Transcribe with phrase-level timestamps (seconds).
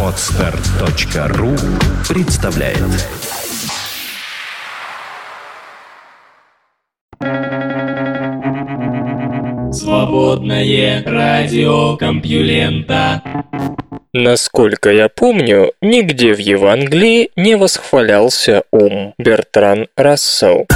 [0.00, 1.50] Отстар.ру
[2.08, 2.78] представляет
[9.72, 13.22] Свободное радио Компьюлента
[14.12, 20.68] Насколько я помню, нигде в Евангелии не восхвалялся ум Бертран Рассел.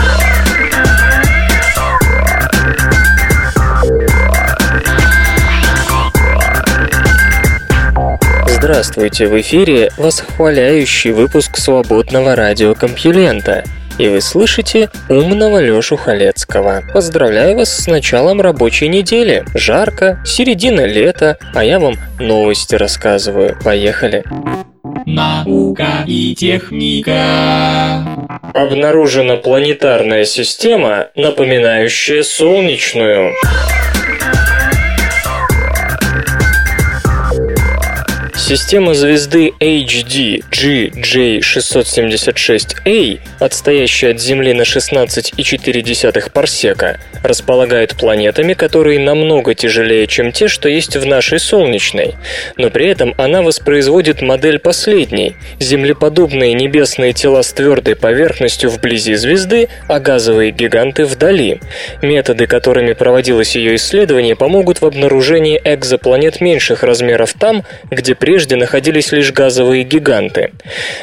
[8.60, 13.62] Здравствуйте, в эфире восхваляющий выпуск свободного радиокомпьюлента.
[14.00, 16.82] И вы слышите умного Лёшу Халецкого.
[16.92, 19.44] Поздравляю вас с началом рабочей недели.
[19.54, 23.56] Жарко, середина лета, а я вам новости рассказываю.
[23.62, 24.24] Поехали.
[25.06, 28.04] Наука и техника.
[28.54, 33.34] Обнаружена планетарная система, напоминающая солнечную.
[38.48, 50.06] Система звезды HD GJ676A, отстоящая от Земли на 16,4 парсека, располагает планетами, которые намного тяжелее,
[50.06, 52.14] чем те, что есть в нашей Солнечной.
[52.56, 59.68] Но при этом она воспроизводит модель последней– землеподобные небесные тела с твердой поверхностью вблизи звезды,
[59.88, 61.60] а газовые гиганты вдали.
[62.00, 68.54] Методы, которыми проводилось ее исследование, помогут в обнаружении экзопланет меньших размеров там, где прежде прежде
[68.54, 70.52] находились лишь газовые гиганты.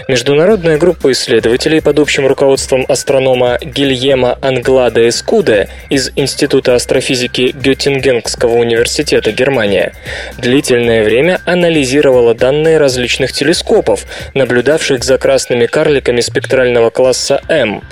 [0.08, 9.33] Международная группа исследователей под общим руководством астронома Гильема Англада Эскуде из Института астрофизики Геттингенского университета
[9.33, 9.92] Германия
[10.38, 17.83] длительное время анализировала данные различных телескопов, наблюдавших за красными карликами спектрального класса М.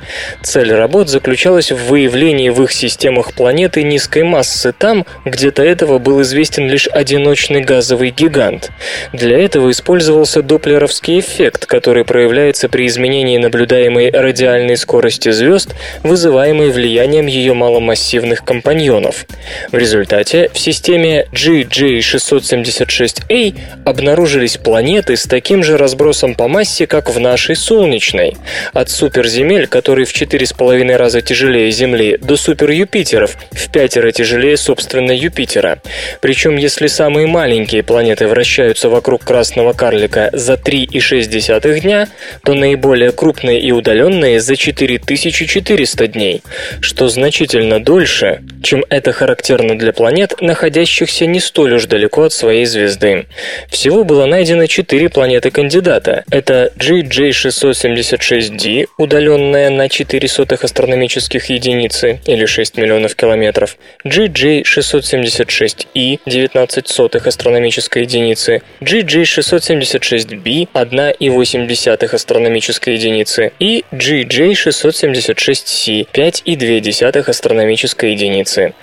[0.42, 6.00] Цель работ заключалась в выявлении в их системах планеты низкой массы там, где до этого
[6.00, 8.72] был известен лишь одиночный газовый гигант.
[9.12, 16.70] Для для этого использовался доплеровский эффект, который проявляется при изменении наблюдаемой радиальной скорости звезд, вызываемой
[16.70, 19.26] влиянием ее маломассивных компаньонов.
[19.72, 27.20] В результате в системе GJ676A обнаружились планеты с таким же разбросом по массе, как в
[27.20, 28.38] нашей Солнечной.
[28.72, 35.82] От суперземель, которые в 4,5 раза тяжелее Земли, до супер-Юпитеров, в пятеро тяжелее собственно Юпитера.
[36.22, 42.08] Причем, если самые маленькие планеты вращаются вокруг красного карлика за 3,6 дня,
[42.44, 46.44] то наиболее крупные и удаленные за 4400 дней,
[46.82, 52.66] что значительно дольше, чем это характерно для планет, находящихся не столь уж далеко от своей
[52.66, 53.26] звезды.
[53.70, 56.24] Всего было найдено 4 планеты-кандидата.
[56.30, 67.28] Это GJ676d, удаленная на 4 сотых астрономических единицы, или 6 миллионов километров, GJ676e, 19 сотых
[67.28, 78.74] астрономической единицы, GJ GJ676b 1,8 астрономической единицы и GJ676c 5,2 астрономической единицы.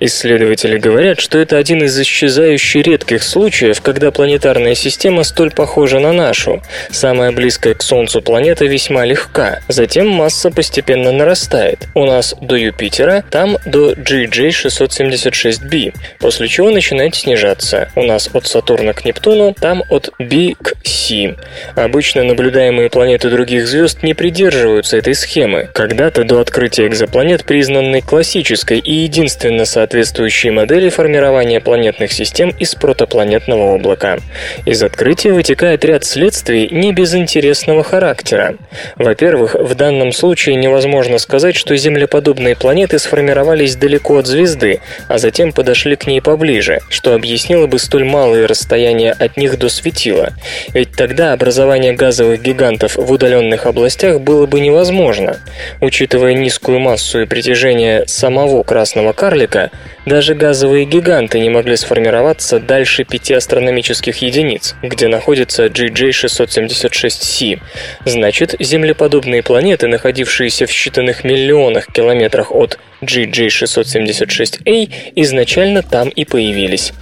[0.00, 6.12] Исследователи говорят, что это один из исчезающих редких случаев, когда планетарная система столь похожа на
[6.12, 6.62] нашу.
[6.90, 11.88] Самая близкая к Солнцу планета весьма легка, затем масса постепенно нарастает.
[11.94, 17.90] У нас до Юпитера, там до GJ676b, после чего начинает снижаться.
[17.96, 21.36] У нас от Сатурна к Нептуну, там Программ от Big C.
[21.74, 25.68] Обычно наблюдаемые планеты других звезд не придерживаются этой схемы.
[25.72, 33.74] Когда-то до открытия экзопланет, признанной классической и единственно соответствующей модели формирования планетных систем из протопланетного
[33.74, 34.18] облака.
[34.66, 38.56] Из открытия вытекает ряд следствий не безинтересного характера.
[38.96, 45.52] Во-первых, в данном случае невозможно сказать, что землеподобные планеты сформировались далеко от звезды, а затем
[45.52, 50.32] подошли к ней поближе, что объяснило бы столь малые расстояния от них до воду светила,
[50.72, 55.38] ведь тогда образование газовых гигантов в удаленных областях было бы невозможно.
[55.80, 59.70] Учитывая низкую массу и притяжение самого красного карлика,
[60.06, 67.60] даже газовые гиганты не могли сформироваться дальше 5 астрономических единиц, где находится GJ676c.
[68.04, 76.92] Значит, землеподобные планеты, находившиеся в считанных миллионах километрах от GJ676a, изначально там и появились.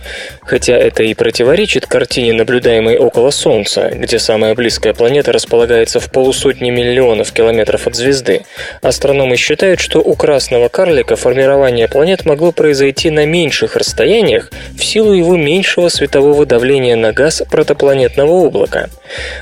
[0.43, 6.71] Хотя это и противоречит картине, наблюдаемой около Солнца, где самая близкая планета располагается в полусотни
[6.71, 8.43] миллионов километров от звезды.
[8.81, 15.13] Астрономы считают, что у красного карлика формирование планет могло произойти на меньших расстояниях в силу
[15.13, 18.89] его меньшего светового давления на газ протопланетного облака.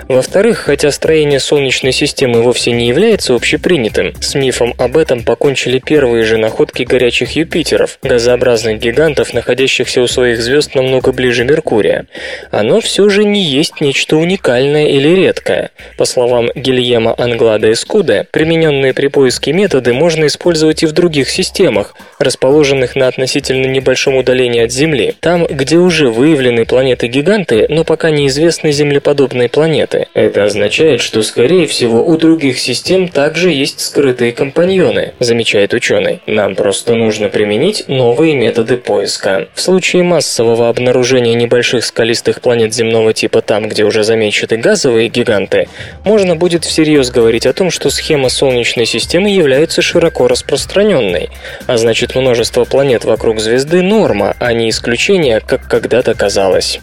[0.08, 6.25] Во-вторых, хотя строение Солнечной системы вовсе не является общепринятым, с мифом об этом покончили первые
[6.25, 12.06] же находки горячих Юпитеров, газообразных гигантов, находящихся у своих звезд намного ближе Меркурия.
[12.50, 15.70] Оно все же не есть нечто уникальное или редкое.
[15.96, 21.94] По словам Гильема Англада Эскуда, примененные при поиске методы можно использовать и в других системах,
[22.19, 28.73] расположенных на относительно небольшом удалении от Земли, там, где уже выявлены планеты-гиганты, но пока неизвестны
[28.73, 30.06] землеподобные планеты.
[30.14, 36.20] Это означает, что, скорее всего, у других систем также есть скрытые компаньоны, замечает ученый.
[36.26, 39.49] Нам просто нужно применить новые методы поиска.
[39.55, 45.69] В случае массового обнаружения небольших скалистых планет земного типа там, где уже замечены газовые гиганты,
[46.04, 51.31] можно будет всерьез говорить о том, что схема Солнечной системы является широко распространенной,
[51.66, 56.81] а значит множество планет вокруг звезды– норма, а не исключение, как когда-то казалось.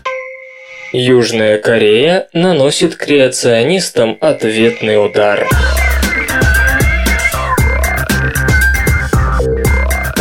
[0.92, 5.48] Южная Корея наносит креационистам ответный удар.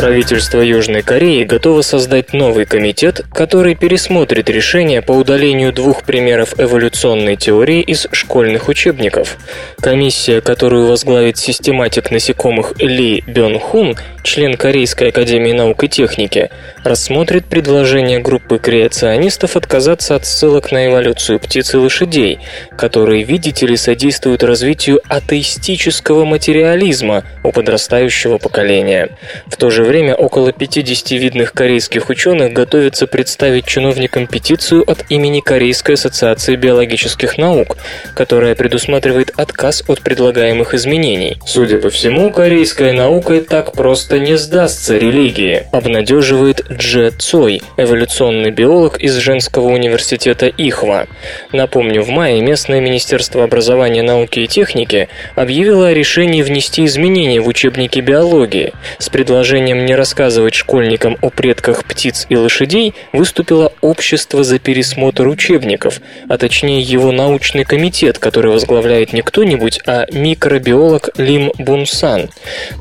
[0.00, 7.36] Правительство Южной Кореи готово создать новый комитет, который пересмотрит решение по удалению двух примеров эволюционной
[7.36, 9.36] теории из школьных учебников.
[9.78, 16.50] Комиссия, которую возглавит систематик насекомых Ли Бён Хун, член Корейской академии наук и техники,
[16.84, 22.38] рассмотрит предложение группы креационистов отказаться от ссылок на эволюцию птиц и лошадей,
[22.76, 29.10] которые, видите ли, содействуют развитию атеистического материализма у подрастающего поколения.
[29.46, 35.40] В то же время около 50 видных корейских ученых готовятся представить чиновникам петицию от имени
[35.40, 37.76] Корейской ассоциации биологических наук,
[38.14, 41.38] которая предусматривает отказ от предлагаемых изменений.
[41.46, 48.98] Судя по всему, корейская наука так просто не сдастся религии, обнадеживает Дже Цой, эволюционный биолог
[48.98, 51.06] из женского университета Ихва.
[51.52, 57.48] Напомню, в мае местное Министерство образования, науки и техники объявило о решении внести изменения в
[57.48, 64.58] учебники биологии с предложением не рассказывать школьникам о предках птиц и лошадей выступило Общество за
[64.58, 72.28] пересмотр учебников, а точнее его научный комитет, который возглавляет не кто-нибудь, а микробиолог Лим Бунсан.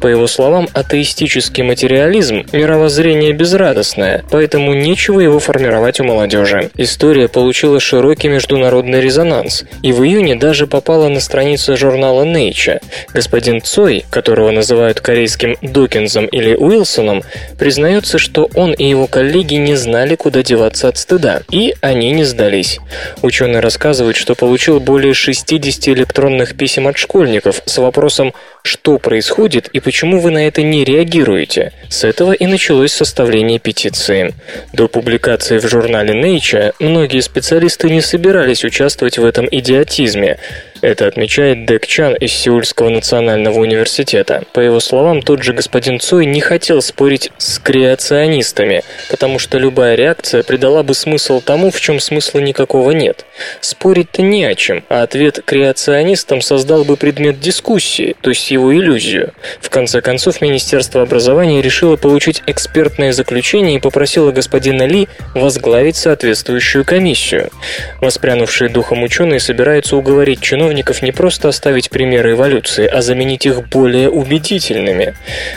[0.01, 0.67] По его словам,
[1.19, 6.71] атеистический материализм– мировоззрение безрадостное, поэтому нечего его формировать у молодежи.
[6.77, 12.81] История получила широкий международный резонанс, и в июне даже попала на страницу журнала Nature.
[13.13, 17.23] Господин Цой, которого называют корейским Докинзом или Уилсоном,
[17.57, 22.23] признается, что он и его коллеги не знали, куда деваться от стыда, и они не
[22.23, 22.79] сдались.
[23.21, 28.33] Ученый рассказывает, что получил более 60 электронных писем от школьников с вопросом
[28.63, 31.73] что происходит и почему вы на это не реагируете.
[31.89, 34.33] С этого и началось составление петиции.
[34.73, 40.37] До публикации в журнале Nature многие специалисты не собирались участвовать в этом идиотизме,
[40.81, 44.43] это отмечает Дэк Чан из Сеульского национального университета.
[44.53, 49.95] По его словам, тот же господин Цой не хотел спорить с креационистами, потому что любая
[49.95, 53.25] реакция придала бы смысл тому, в чем смысла никакого нет.
[53.59, 59.33] Спорить-то не о чем, а ответ креационистам создал бы предмет дискуссии, то есть его иллюзию.
[59.59, 66.85] В конце концов, Министерство образования решило получить экспертное заключение и попросило господина Ли возглавить соответствующую
[66.85, 67.49] комиссию.
[68.01, 73.67] Воспрянувшие духом ученые собираются уговорить чиновников чиновников не просто оставить примеры эволюции, а заменить их
[73.69, 75.15] более убедительными.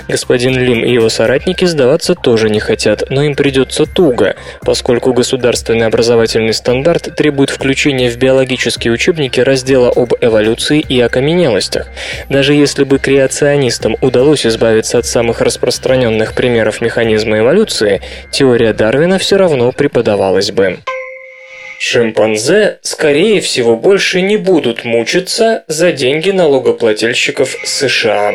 [0.09, 5.87] Господин Лим и его соратники сдаваться тоже не хотят, но им придется туго, поскольку государственный
[5.87, 11.89] образовательный стандарт требует включения в биологические учебники раздела об эволюции и окаменелостях.
[12.31, 18.01] Даже если бы креационистам удалось избавиться от самых распространенных примеров механизма эволюции,
[18.31, 20.79] теория Дарвина все равно преподавалась бы.
[21.85, 28.35] Шимпанзе, скорее всего, больше не будут мучиться за деньги налогоплательщиков США.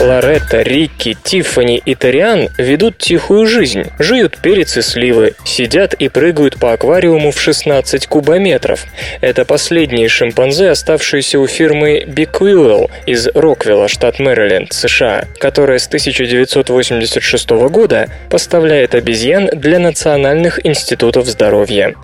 [0.00, 6.56] Лоретта, Рикки, Тиффани и Ториан ведут тихую жизнь, жуют перец и сливы, сидят и прыгают
[6.60, 8.86] по аквариуму в 16 кубометров.
[9.20, 17.50] Это последние шимпанзе, оставшиеся у фирмы Bequewell из Роквилла, штат Мэриленд, США, которая с 1986
[17.50, 21.94] года поставляет обезьян для национальных институтов здоровья.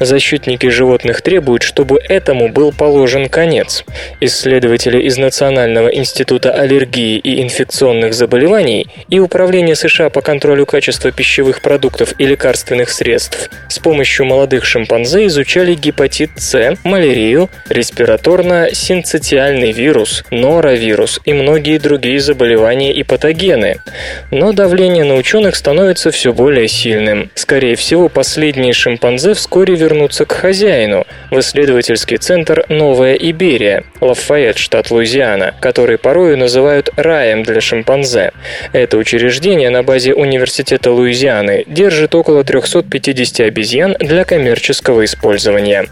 [0.00, 3.84] Защитники животных требуют, чтобы этому был положен конец.
[4.20, 11.62] Исследователи из Национального института аллергии и инфекционных заболеваний и Управление США по контролю качества пищевых
[11.62, 21.20] продуктов и лекарственных средств с помощью молодых шимпанзе изучали гепатит С, малярию, респираторно-синцитиальный вирус, норовирус
[21.24, 23.80] и многие другие заболевания и патогены.
[24.30, 27.30] Но давление на ученых становится все более сильным.
[27.34, 34.90] Скорее всего, последние шимпанзе вскоре вернутся к хозяину в исследовательский центр «Новая Иберия», Лафайет, штат
[34.90, 38.32] Луизиана, который порою называют раем для шимпанзе.
[38.72, 45.86] Это учреждение на базе Университета Луизианы держит около 350 обезьян для коммерческого использования.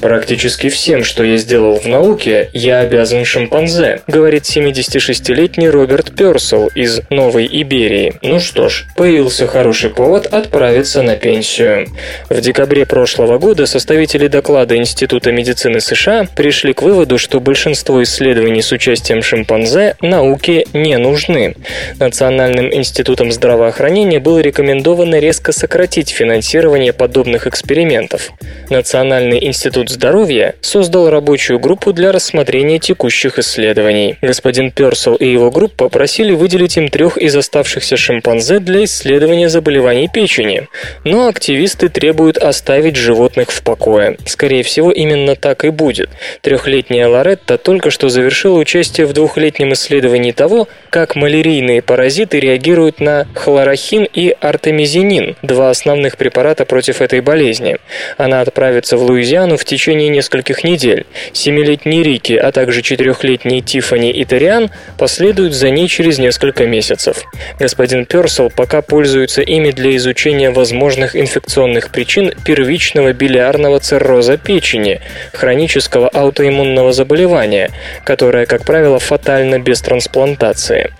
[0.00, 7.00] Практически всем, что я сделал в науке, я обязан шимпанзе, говорит 76-летний Роберт Персел из
[7.08, 8.14] Новой Иберии.
[8.22, 11.88] Ну что ж, появился хороший повод отправиться на пенсию.
[12.28, 18.62] В декабре прошлого года составители доклада Института медицины США пришли к выводу, что большинство исследований
[18.62, 21.54] с участием шимпанзе науке не нужны.
[21.98, 28.30] Национальным институтом здравоохранения было рекомендовано резко сократить финансирование подобных экспериментов.
[28.68, 34.16] Национальный институт Институт здоровья создал рабочую группу для рассмотрения текущих исследований.
[34.20, 40.08] Господин Персел и его группа просили выделить им трех из оставшихся шимпанзе для исследования заболеваний
[40.12, 40.66] печени.
[41.04, 44.16] Но активисты требуют оставить животных в покое.
[44.26, 46.10] Скорее всего, именно так и будет.
[46.40, 53.28] Трехлетняя Лоретта только что завершила участие в двухлетнем исследовании того, как малярийные паразиты реагируют на
[53.34, 57.76] хлорохин и артемизинин, два основных препарата против этой болезни.
[58.16, 61.04] Она отправится в Луизиану в течение течение нескольких недель.
[61.34, 67.24] Семилетний Рики, а также четырехлетний Тифани и Ториан последуют за ней через несколько месяцев.
[67.58, 75.02] Господин Персел пока пользуется ими для изучения возможных инфекционных причин первичного билиарного цирроза печени,
[75.34, 77.70] хронического аутоиммунного заболевания,
[78.04, 80.90] которое, как правило, фатально без трансплантации.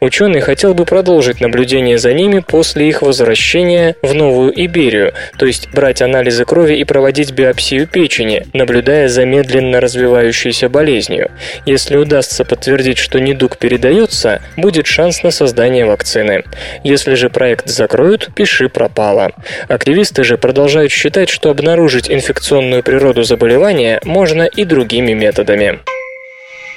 [0.00, 5.70] Ученый хотел бы продолжить наблюдение за ними после их возвращения в Новую Иберию, то есть
[5.72, 11.30] брать анализы крови и проводить биопсию печени, печени, наблюдая за медленно развивающейся болезнью.
[11.64, 16.44] Если удастся подтвердить, что недуг передается, будет шанс на создание вакцины.
[16.84, 19.32] Если же проект закроют, пиши пропало.
[19.68, 25.80] Активисты же продолжают считать, что обнаружить инфекционную природу заболевания можно и другими методами.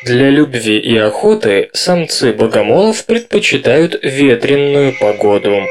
[0.05, 5.61] Для любви и охоты самцы богомолов предпочитают ветренную погоду.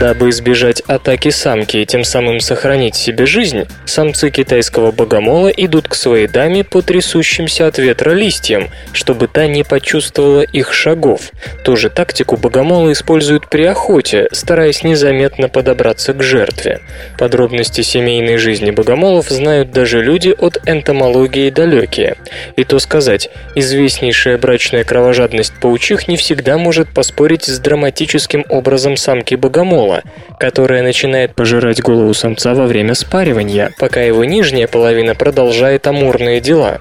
[0.00, 5.94] Дабы избежать атаки самки и тем самым сохранить себе жизнь, самцы китайского богомола идут к
[5.94, 11.32] своей даме по трясущимся от ветра листьям, чтобы та не почувствовала их шагов.
[11.64, 16.80] Ту же тактику богомолы используют при охоте, стараясь незаметно подобраться к жертве.
[17.18, 22.16] Подробности семейной жизни богомолов знают даже люди от энтомологии далекие.
[22.56, 29.34] И то сказать, известнейшая брачная кровожадность паучих не всегда может поспорить с драматическим образом самки
[29.34, 30.02] богомола, тела,
[30.38, 36.80] которое начинает пожирать голову самца во время спаривания, пока его нижняя половина продолжает амурные дела.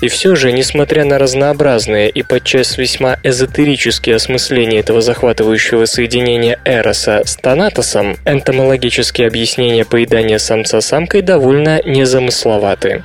[0.00, 7.22] И все же, несмотря на разнообразные и подчас весьма эзотерические осмысления этого захватывающего соединения Эроса
[7.24, 13.02] с Танатосом, энтомологические объяснения поедания самца самкой довольно незамысловаты.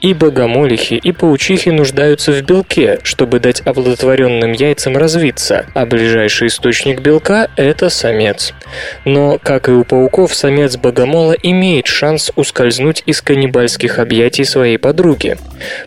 [0.00, 7.00] И богомолихи, и паучихи нуждаются в белке, чтобы дать оплодотворенным яйцам развиться, а ближайший источник
[7.00, 8.52] белка– это самец.
[9.04, 15.36] Но, как и у пауков, самец богомола имеет шанс ускользнуть из каннибальских объятий своей подруги.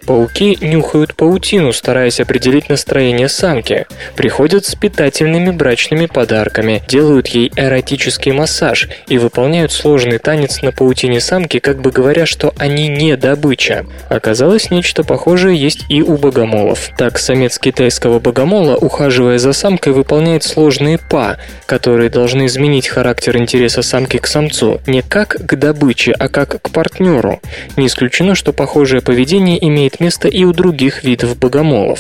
[0.05, 3.85] Пауки нюхают паутину, стараясь определить настроение самки,
[4.15, 11.19] приходят с питательными брачными подарками, делают ей эротический массаж и выполняют сложный танец на паутине
[11.19, 13.85] самки, как бы говоря, что они не добыча.
[14.09, 16.89] Оказалось, нечто похожее есть и у богомолов.
[16.97, 23.81] Так, самец китайского богомола, ухаживая за самкой, выполняет сложные па, которые должны изменить характер интереса
[23.81, 27.41] самки к самцу не как к добыче, а как к партнеру.
[27.77, 31.99] Не исключено, что похожее поведение имеет место и у других видов богомолов.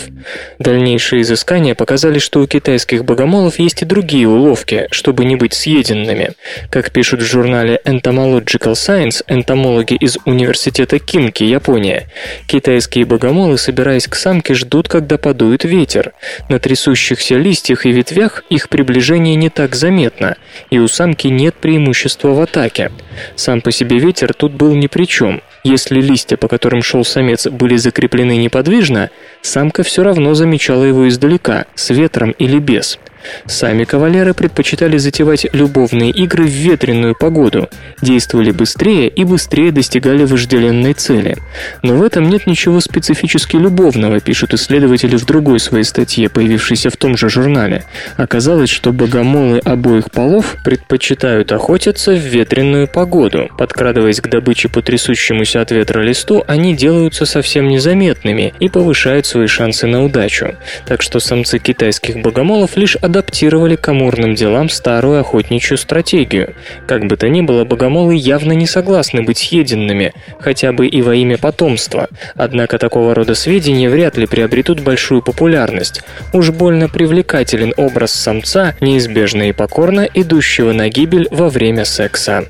[0.59, 6.31] Дальнейшие изыскания показали, что у китайских богомолов есть и другие уловки, чтобы не быть съеденными.
[6.69, 12.07] Как пишут в журнале Entomological Science энтомологи из университета Кинки, Япония,
[12.47, 16.13] китайские богомолы, собираясь к самке, ждут, когда подует ветер.
[16.49, 20.37] На трясущихся листьях и ветвях их приближение не так заметно,
[20.79, 22.91] у самки нет преимущества в атаке.
[23.35, 25.41] Сам по себе ветер тут был ни при чем.
[25.65, 29.09] Если листья, по которым шел самец, были закреплены неподвижно,
[29.41, 32.99] самка все равно замечала его издалека, с ветром или без.
[33.45, 37.69] Сами кавалеры предпочитали затевать любовные игры в ветреную погоду,
[38.01, 41.37] действовали быстрее и быстрее достигали вожделенной цели.
[41.81, 46.97] Но в этом нет ничего специфически любовного, пишут исследователи в другой своей статье, появившейся в
[46.97, 47.85] том же журнале.
[48.17, 53.49] Оказалось, что богомолы обоих полов предпочитают охотиться в ветреную погоду.
[53.57, 59.47] Подкрадываясь к добыче по трясущемуся от ветра листу, они делаются совсем незаметными и повышают свои
[59.47, 60.55] шансы на удачу.
[60.87, 66.55] Так что самцы китайских богомолов лишь адаптировали к амурным делам старую охотничью стратегию.
[66.87, 71.15] Как бы то ни было, богомолы явно не согласны быть съеденными, хотя бы и во
[71.15, 72.07] имя потомства.
[72.35, 76.01] Однако такого рода сведения вряд ли приобретут большую популярность.
[76.33, 82.45] Уж больно привлекателен образ самца, неизбежно и покорно идущего на гибель во время секса.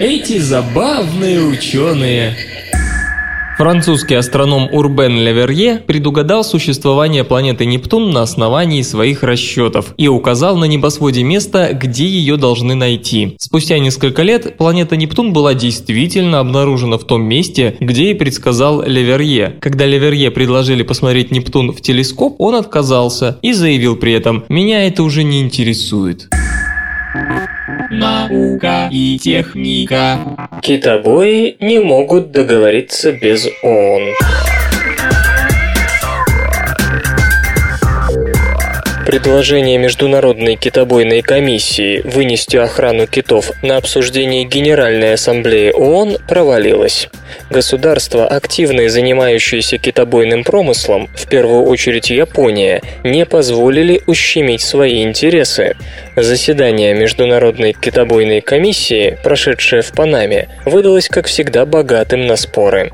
[0.00, 2.36] Эти забавные ученые.
[3.56, 10.64] Французский астроном Урбен Леверье предугадал существование планеты Нептун на основании своих расчетов и указал на
[10.64, 13.36] небосводе место, где ее должны найти.
[13.38, 19.58] Спустя несколько лет планета Нептун была действительно обнаружена в том месте, где и предсказал Леверье.
[19.60, 25.04] Когда Леверье предложили посмотреть Нептун в телескоп, он отказался и заявил при этом «Меня это
[25.04, 26.28] уже не интересует».
[27.90, 30.18] Наука и техника.
[30.62, 34.02] Китобои не могут договориться без ООН.
[39.06, 47.08] Предложение Международной китобойной комиссии вынести охрану китов на обсуждение Генеральной Ассамблеи ООН провалилось.
[47.50, 55.76] Государства, активные занимающиеся китобойным промыслом, в первую очередь Япония, не позволили ущемить свои интересы.
[56.16, 62.92] Заседание Международной китобойной комиссии, прошедшее в Панаме, выдалось, как всегда, богатым на споры.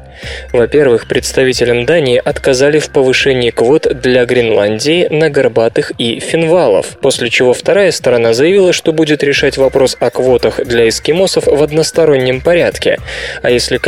[0.52, 7.54] Во-первых, представителям Дании отказали в повышении квот для Гренландии на горбатых и финвалов, после чего
[7.54, 12.98] вторая сторона заявила, что будет решать вопрос о квотах для эскимосов в одностороннем порядке,
[13.42, 13.78] а если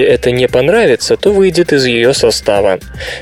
[0.00, 2.78] комиссии это не понравится, то выйдет из ее состава.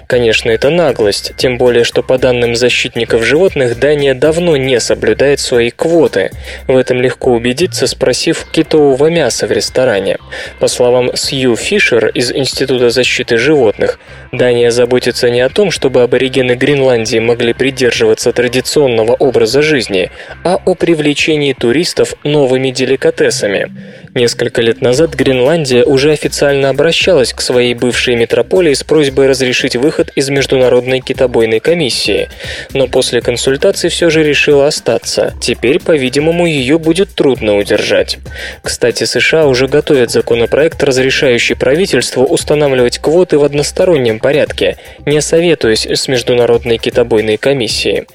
[0.07, 5.71] Конечно, это наглость, тем более, что по данным защитников животных Дания давно не соблюдает свои
[5.71, 6.31] квоты.
[6.67, 10.19] В этом легко убедиться, спросив китового мяса в ресторане.
[10.61, 13.99] По словам Сью Фишер из Института защиты животных,
[14.33, 20.11] Дания заботится не о том, чтобы аборигены Гренландии могли придерживаться традиционного образа жизни,
[20.45, 23.69] а о привлечении туристов новыми деликатесами.
[24.15, 30.11] Несколько лет назад Гренландия уже официально обращалась к своей бывшей метрополии с просьбой разрешить выход
[30.15, 32.29] из Международной китобойной комиссии,
[32.73, 35.35] но после консультаций все же решила остаться.
[35.41, 38.19] Теперь, по-видимому, ее будет трудно удержать.
[38.63, 46.09] Кстати, США уже готовят законопроект, разрешающий правительству устанавливать квоты в одностороннем порядке, не советуясь с
[46.09, 48.07] Международной китобойной комиссией.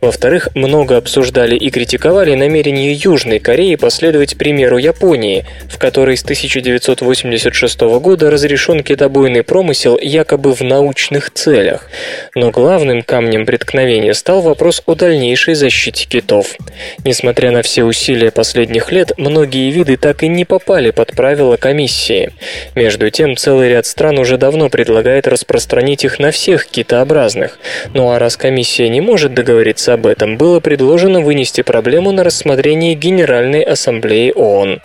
[0.00, 7.80] Во-вторых, много обсуждали и критиковали намерение Южной Кореи последовать примеру Японии, в которой с 1986
[7.80, 11.88] года разрешен китобойный промысел якобы в научных целях.
[12.34, 16.56] Но главным камнем преткновения стал вопрос о дальнейшей защите китов.
[17.04, 22.32] Несмотря на все усилия последних лет, многие виды так и не попали под правила комиссии.
[22.74, 27.58] Между тем, целый ряд стран уже давно предлагает распространить их на всех китообразных.
[27.94, 32.94] Ну а раз комиссия не может договориться об этом, было предложено вынести проблему на рассмотрение
[32.94, 34.80] Генеральной Ассамблеи ООН.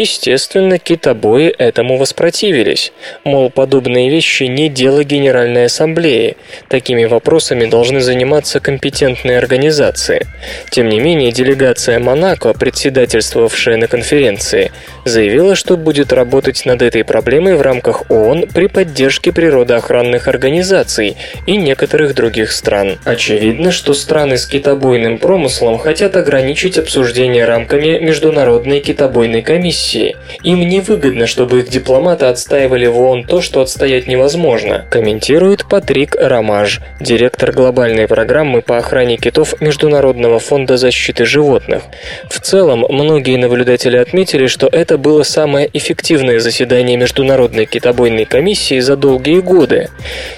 [0.00, 2.92] Естественно, китобои этому воспротивились.
[3.24, 6.36] Мол, подобные вещи не дело Генеральной Ассамблеи.
[6.68, 10.24] Такими вопросами должны заниматься компетентные организации.
[10.70, 14.70] Тем не менее, делегация Монако, председательствовавшая на конференции,
[15.04, 21.56] заявила, что будет работать над этой проблемой в рамках ООН при поддержке природоохранных организаций и
[21.56, 23.00] некоторых других стран.
[23.04, 29.87] Очевидно, что страны с китобойным промыслом хотят ограничить обсуждение рамками Международной китобойной комиссии.
[29.94, 36.80] Им невыгодно, чтобы их дипломаты отстаивали в ООН то, что отстоять невозможно, комментирует Патрик Рамаж,
[37.00, 41.82] директор глобальной программы по охране китов Международного фонда защиты животных.
[42.28, 48.96] В целом, многие наблюдатели отметили, что это было самое эффективное заседание Международной китобойной комиссии за
[48.96, 49.88] долгие годы.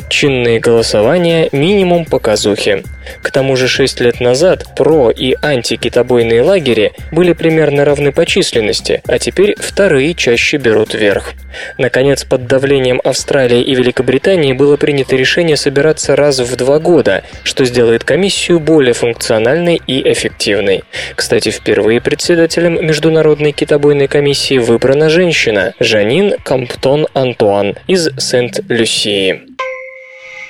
[0.09, 2.83] Чинные голосования– минимум показухи.
[3.23, 9.03] К тому же 6 лет назад про- и антикитобойные лагеря были примерно равны по численности,
[9.07, 11.35] а теперь вторые чаще берут верх.
[11.79, 17.65] Наконец, под давлением Австралии и Великобритании было принято решение собираться раз в два года, что
[17.65, 20.85] сделает комиссию более функциональной и эффективной.
[21.15, 29.43] Кстати, впервые председателем Международной китобойной комиссии выбрана женщина Жанин Камптон Антуан из Сент-Люсии.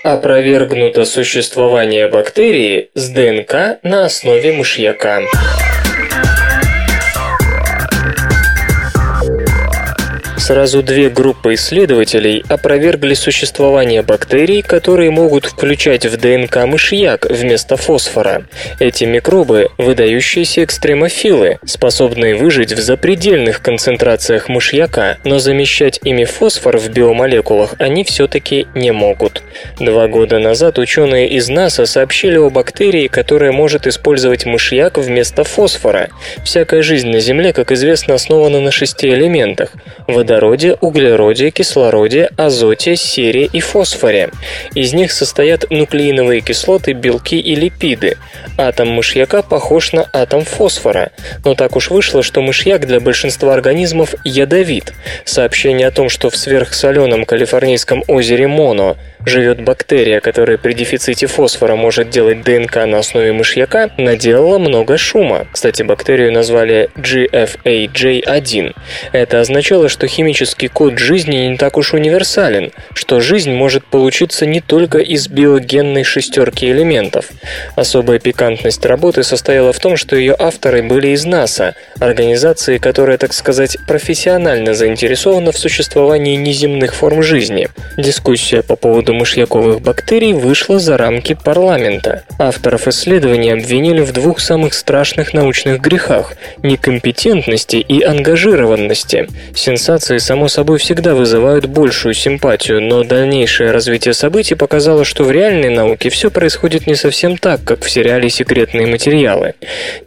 [0.02, 5.20] Опровергнуто существование бактерии с ДНК на основе мышьяка.
[10.50, 18.48] Сразу две группы исследователей опровергли существование бактерий, которые могут включать в ДНК мышьяк вместо фосфора.
[18.80, 26.88] Эти микробы– выдающиеся экстремофилы, способные выжить в запредельных концентрациях мышьяка, но замещать ими фосфор в
[26.88, 29.44] биомолекулах они все-таки не могут.
[29.78, 36.08] Два года назад ученые из НАСА сообщили о бактерии, которая может использовать мышьяк вместо фосфора.
[36.42, 39.70] Всякая жизнь на Земле, как известно, основана на шести элементах–
[40.40, 44.30] водороде, углероде, кислороде, азоте, сере и фосфоре.
[44.74, 48.16] Из них состоят нуклеиновые кислоты, белки и липиды.
[48.56, 51.10] Атом мышьяка похож на атом фосфора,
[51.44, 54.94] но так уж вышло, что мышьяк для большинства организмов ядовит.
[55.24, 61.76] Сообщение о том, что в сверхсоленом калифорнийском озере Моно живет бактерия, которая при дефиците фосфора
[61.76, 65.46] может делать ДНК на основе мышьяка, наделала много шума.
[65.52, 68.74] Кстати, бактерию назвали GFAJ1.
[69.12, 74.60] Это означало, что химический код жизни не так уж универсален, что жизнь может получиться не
[74.60, 77.26] только из биогенной шестерки элементов.
[77.76, 83.32] Особая пикантность работы состояла в том, что ее авторы были из НАСА, организации, которая, так
[83.32, 87.68] сказать, профессионально заинтересована в существовании неземных форм жизни.
[87.96, 92.24] Дискуссия по поводу поводу мышьяковых бактерий вышла за рамки парламента.
[92.38, 99.28] Авторов исследования обвинили в двух самых страшных научных грехах– некомпетентности и ангажированности.
[99.54, 105.70] Сенсации, само собой, всегда вызывают большую симпатию, но дальнейшее развитие событий показало, что в реальной
[105.70, 109.54] науке все происходит не совсем так, как в сериале «Секретные материалы».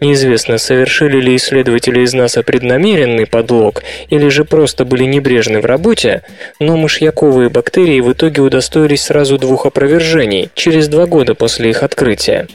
[0.01, 6.21] Неизвестно, совершили ли исследователи из НАСА преднамеренный подлог или же просто были небрежны в работе,
[6.59, 11.83] но мышьяковые бактерии в итоге удостоились удостоились сразу двух опровержений через два года после их
[11.83, 12.47] открытия.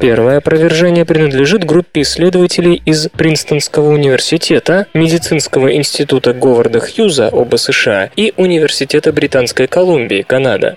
[0.00, 8.32] Первое опровержение принадлежит группе исследователей из Принстонского университета, Медицинского института Говарда Хьюза, оба США, и
[8.36, 10.76] Университета Британской Колумбии, Канада.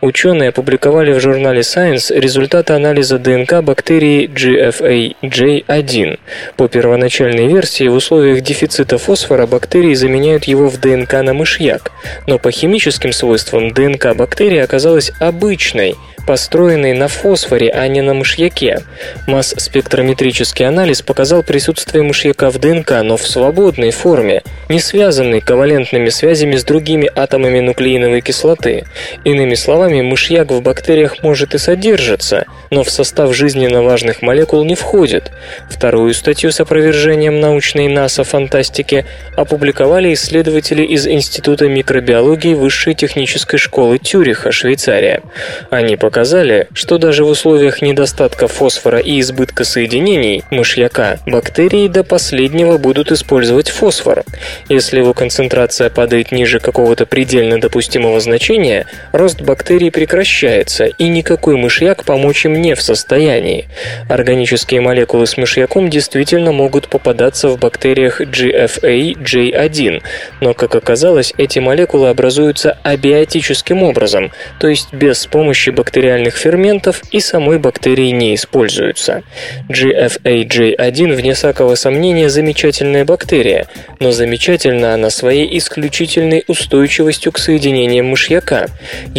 [0.00, 6.18] Ученые опубликовали в журнале Science результаты анализа ДНК бактерии GFAJ1.
[6.56, 11.92] По первоначальной версии, в условиях дефицита фосфора бактерии заменяют его в ДНК на мышьяк,
[12.26, 15.94] но по химическим свойствам ДНК бактерии оказалась обычной,
[16.26, 18.82] построенный на фосфоре, а не на мышьяке.
[19.26, 26.56] Масс-спектрометрический анализ показал присутствие мышьяка в ДНК, но в свободной форме, не связанной ковалентными связями
[26.56, 28.84] с другими атомами нуклеиновой кислоты.
[29.24, 34.74] Иными словами, мышьяк в бактериях может и содержаться, но в состав жизненно важных молекул не
[34.74, 35.32] входит.
[35.68, 43.98] Вторую статью с опровержением научной НАСА фантастики опубликовали исследователи из Института микробиологии Высшей технической школы
[43.98, 45.22] Тюриха, Швейцария.
[45.70, 52.78] Они показали, что даже в условиях недостатка фосфора и избытка соединений мышьяка бактерии до последнего
[52.78, 54.24] будут использовать фосфор.
[54.68, 62.04] Если его концентрация падает ниже какого-то предельно допустимого значения, рост бактерий прекращается, и никакой мышьяк
[62.04, 63.68] помочь им не в состоянии.
[64.08, 70.02] Органические молекулы с мышьяком действительно могут попадаться в бактериях GFA-J1,
[70.40, 77.20] но, как оказалось, эти молекулы образуются абиотическим образом, то есть без помощи бактериальных ферментов и
[77.20, 79.22] самой бактерии не используются.
[79.68, 83.66] GFAJ1, вне всякого сомнения, замечательная бактерия,
[84.00, 88.68] но замечательна она своей исключительной устойчивостью к соединениям мышьяка.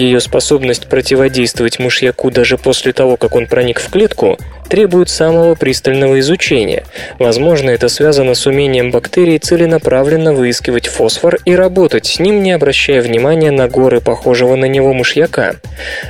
[0.07, 4.37] Ее способность противодействовать мышьяку даже после того, как он проник в клетку,
[4.69, 6.85] требует самого пристального изучения.
[7.19, 13.01] Возможно, это связано с умением бактерий целенаправленно выискивать фосфор и работать с ним, не обращая
[13.01, 15.57] внимания на горы похожего на него мышьяка.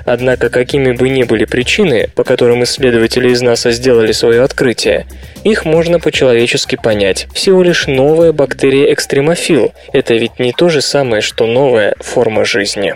[0.06, 5.08] Однако, какими бы ни были причины, по которым исследователи из НАСА сделали свое открытие,
[5.44, 7.28] их можно по-человечески понять.
[7.34, 9.74] Всего лишь новая бактерия экстремофил.
[9.92, 12.94] Это ведь не то же самое, что новая форма жизни.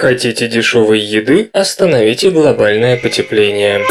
[0.00, 1.50] Хотите дешевой еды?
[1.52, 3.82] Остановите глобальное потепление.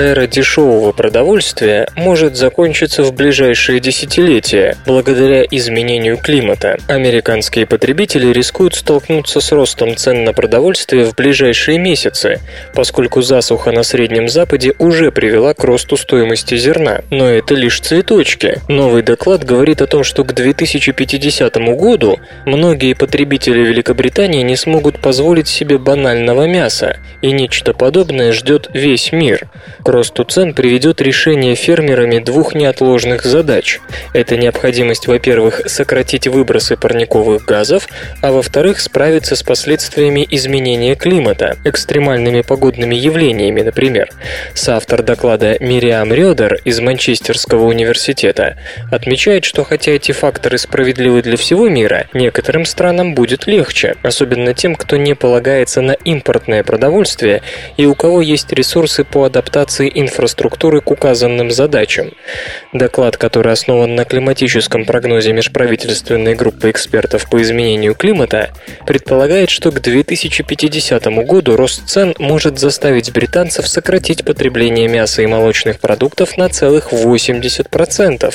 [0.00, 6.78] Эра дешевого продовольствия может закончиться в ближайшие десятилетия благодаря изменению климата.
[6.88, 12.40] Американские потребители рискуют столкнуться с ростом цен на продовольствие в ближайшие месяцы,
[12.72, 17.02] поскольку засуха на Среднем Западе уже привела к росту стоимости зерна.
[17.10, 18.60] Но это лишь цветочки.
[18.68, 25.48] Новый доклад говорит о том, что к 2050 году многие потребители Великобритании не смогут позволить
[25.48, 29.46] себе банального мяса, и нечто подобное ждет весь мир.
[29.90, 33.80] Росту цен приведет решение фермерами двух неотложных задач.
[34.12, 37.88] Это необходимость, во-первых, сократить выбросы парниковых газов,
[38.22, 44.10] а во-вторых, справиться с последствиями изменения климата, экстремальными погодными явлениями, например.
[44.54, 48.56] Соавтор доклада Мириам Рёдер из Манчестерского университета
[48.90, 54.76] отмечает, что хотя эти факторы справедливы для всего мира, некоторым странам будет легче, особенно тем,
[54.76, 57.42] кто не полагается на импортное продовольствие
[57.76, 62.12] и у кого есть ресурсы по адаптации инфраструктуры к указанным задачам.
[62.72, 68.50] Доклад, который основан на климатическом прогнозе межправительственной группы экспертов по изменению климата,
[68.86, 75.80] предполагает, что к 2050 году рост цен может заставить британцев сократить потребление мяса и молочных
[75.80, 78.34] продуктов на целых 80%,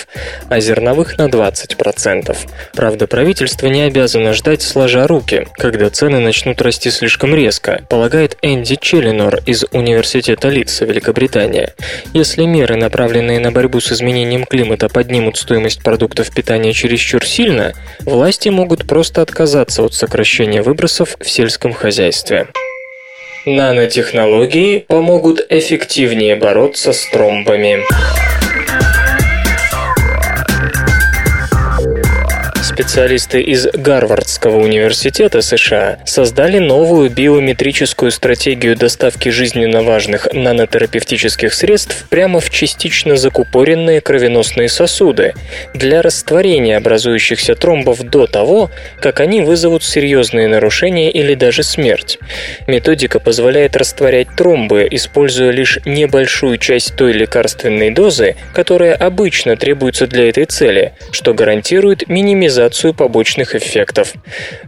[0.50, 2.38] а зерновых на 20%.
[2.74, 8.76] Правда, правительство не обязано ждать сложа руки, когда цены начнут расти слишком резко, полагает Энди
[8.76, 10.86] Челлинор из Университета Лидса,
[11.26, 11.74] Великобритания.
[12.14, 18.50] Если меры, направленные на борьбу с изменением климата, поднимут стоимость продуктов питания чересчур сильно, власти
[18.50, 22.48] могут просто отказаться от сокращения выбросов в сельском хозяйстве.
[23.46, 27.84] Нанотехнологии помогут эффективнее бороться с тромбами.
[32.76, 42.42] Специалисты из Гарвардского университета США создали новую биометрическую стратегию доставки жизненно важных нанотерапевтических средств прямо
[42.42, 45.36] в частично закупоренные кровеносные сосуды
[45.74, 52.20] для растворения образующихся тромбов до того, как они вызовут серьезные нарушения или даже смерть.
[52.68, 60.28] Методика позволяет растворять тромбы, используя лишь небольшую часть той лекарственной дозы, которая обычно требуется для
[60.28, 64.14] этой цели, что гарантирует минимизацию минимизацию побочных эффектов.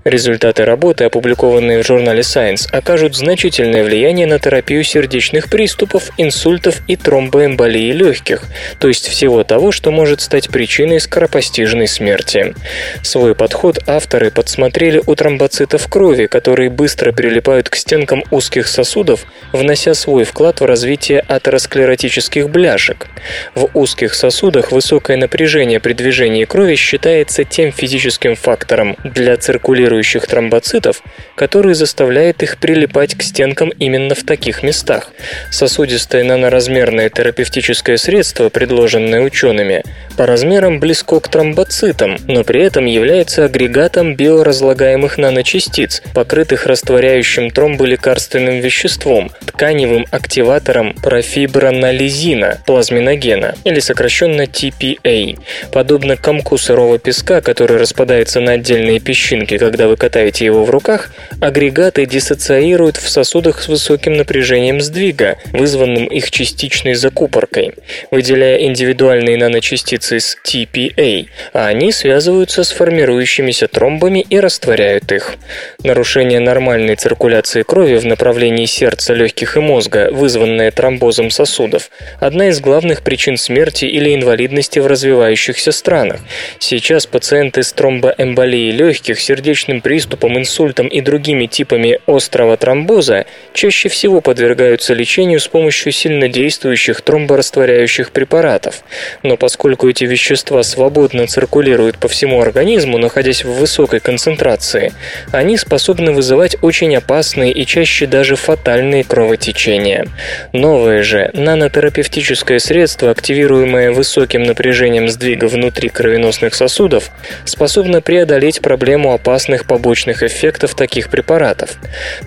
[0.04, 6.96] Результаты работы, опубликованные в журнале Science, окажут значительное влияние на терапию сердечных приступов, инсультов и
[6.96, 8.44] тромбоэмболии легких,
[8.80, 12.54] то есть всего того, что может стать причиной скоропостижной смерти.
[13.02, 19.94] Свой подход авторы подсмотрели у тромбоцитов крови, которые быстро прилипают к стенкам узких сосудов, внося
[19.94, 23.08] свой вклад в развитие атеросклеротических бляшек.
[23.56, 27.87] В узких сосудах высокое напряжение при движении крови считается тем физическим
[28.36, 31.02] фактором для циркулирующих тромбоцитов,
[31.36, 35.12] который заставляет их прилипать к стенкам именно в таких местах.
[35.52, 39.84] Сосудистое наноразмерное терапевтическое средство, предложенное учеными,
[40.18, 47.88] по размерам близко к тромбоцитам, но при этом является агрегатом биоразлагаемых наночастиц, покрытых растворяющим тромбы
[47.88, 55.40] лекарственным веществом, тканевым активатором профибронолизина, плазминогена, или сокращенно TPA.
[55.72, 60.70] Подобно комку сырого песка, который который распадается на отдельные песчинки, когда вы катаете его в
[60.72, 67.74] руках, агрегаты диссоциируют в сосудах с высоким напряжением сдвига, вызванным их частичной закупоркой,
[68.10, 75.36] выделяя индивидуальные наночастицы с TPA, а они связываются с формирующимися тромбами и растворяют их.
[75.84, 82.60] Нарушение нормальной циркуляции крови в направлении сердца, легких и мозга, вызванное тромбозом сосудов, одна из
[82.60, 86.22] главных причин смерти или инвалидности в развивающихся странах.
[86.60, 94.22] Сейчас пациенты с тромбоэмболией легких, сердечным приступом, инсультом и другими типами острого тромбоза чаще всего
[94.22, 98.84] подвергаются лечению с помощью сильнодействующих тромборастворяющих препаратов.
[99.22, 104.94] Но поскольку эти вещества свободно циркулируют по всему организму, находясь в высокой концентрации,
[105.32, 110.08] они способны вызывать очень опасные и чаще даже фатальные кровотечения.
[110.54, 117.12] Новое же нанотерапевтическое средство, активируемое высоким напряжением сдвига внутри кровеносных сосудов,
[117.58, 121.72] способна преодолеть проблему опасных побочных эффектов таких препаратов.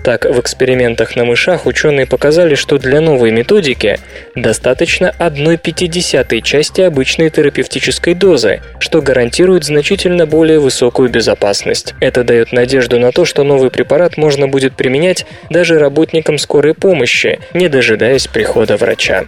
[0.03, 3.97] Так, в экспериментах на мышах ученые показали, что для новой методики
[4.35, 11.93] достаточно 1,5 части обычной терапевтической дозы, что гарантирует значительно более высокую безопасность.
[12.01, 17.39] Это дает надежду на то, что новый препарат можно будет применять даже работникам скорой помощи,
[17.53, 19.27] не дожидаясь прихода врача.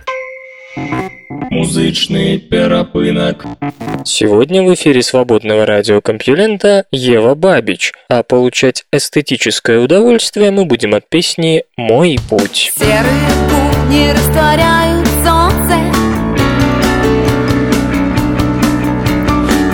[0.75, 3.45] Музычный перапынок.
[4.05, 11.63] Сегодня в эфире свободного радиокомпьюлента Ева Бабич, а получать эстетическое удовольствие мы будем от песни
[11.77, 12.71] «Мой путь».
[12.75, 13.03] Серые
[13.49, 15.77] будни растворяют солнце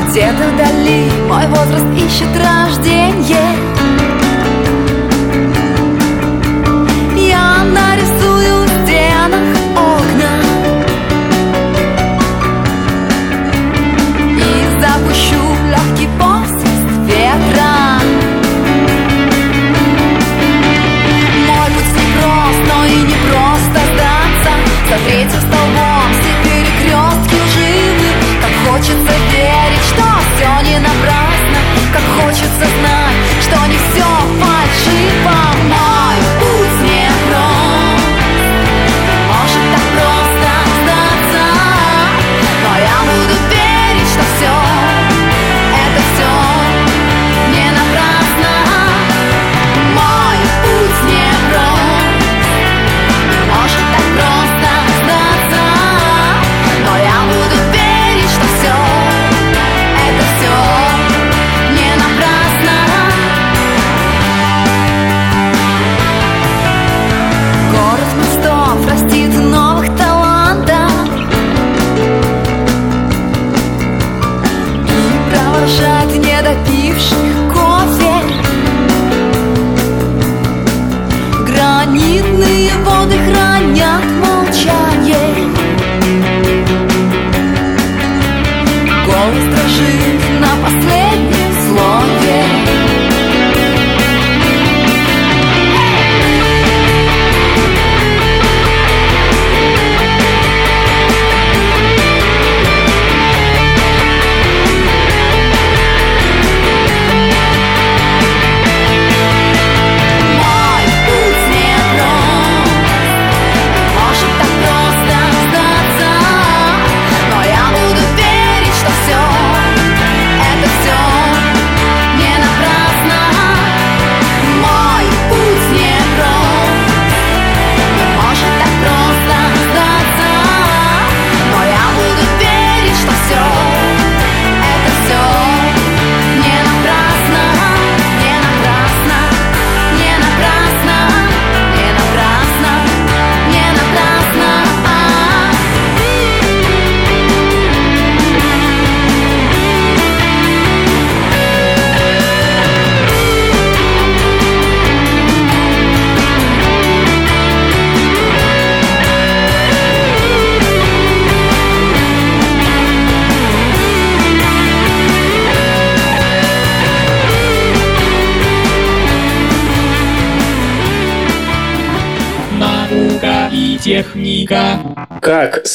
[0.10, 3.70] Где-то вдали мой возраст ищет рождение
[8.00, 8.19] встретив с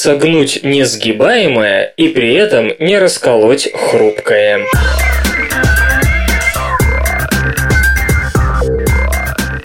[0.04, 4.60] согнуть несгибаемое и при этом не расколоть хрупкое.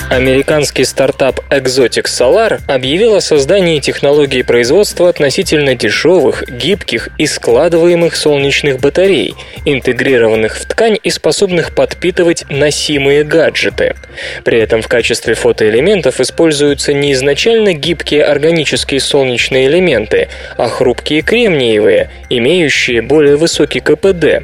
[0.09, 8.79] Американский стартап Exotic Solar объявил о создании технологии производства относительно дешевых, гибких и складываемых солнечных
[8.79, 13.95] батарей, интегрированных в ткань и способных подпитывать носимые гаджеты.
[14.43, 22.09] При этом в качестве фотоэлементов используются не изначально гибкие органические солнечные элементы, а хрупкие кремниевые,
[22.31, 24.43] имеющие более высокий КПД.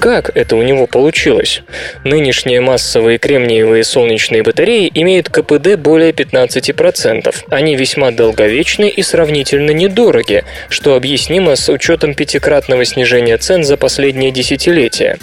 [0.00, 1.62] Как это у него получилось?
[2.02, 7.34] Нынешние массовые кремниевые солнечные батареи имеют КПД более 15%.
[7.50, 14.30] Они весьма долговечны и сравнительно недороги, что объяснимо с учетом пятикратного снижения цен за последние
[14.30, 15.18] десятилетия.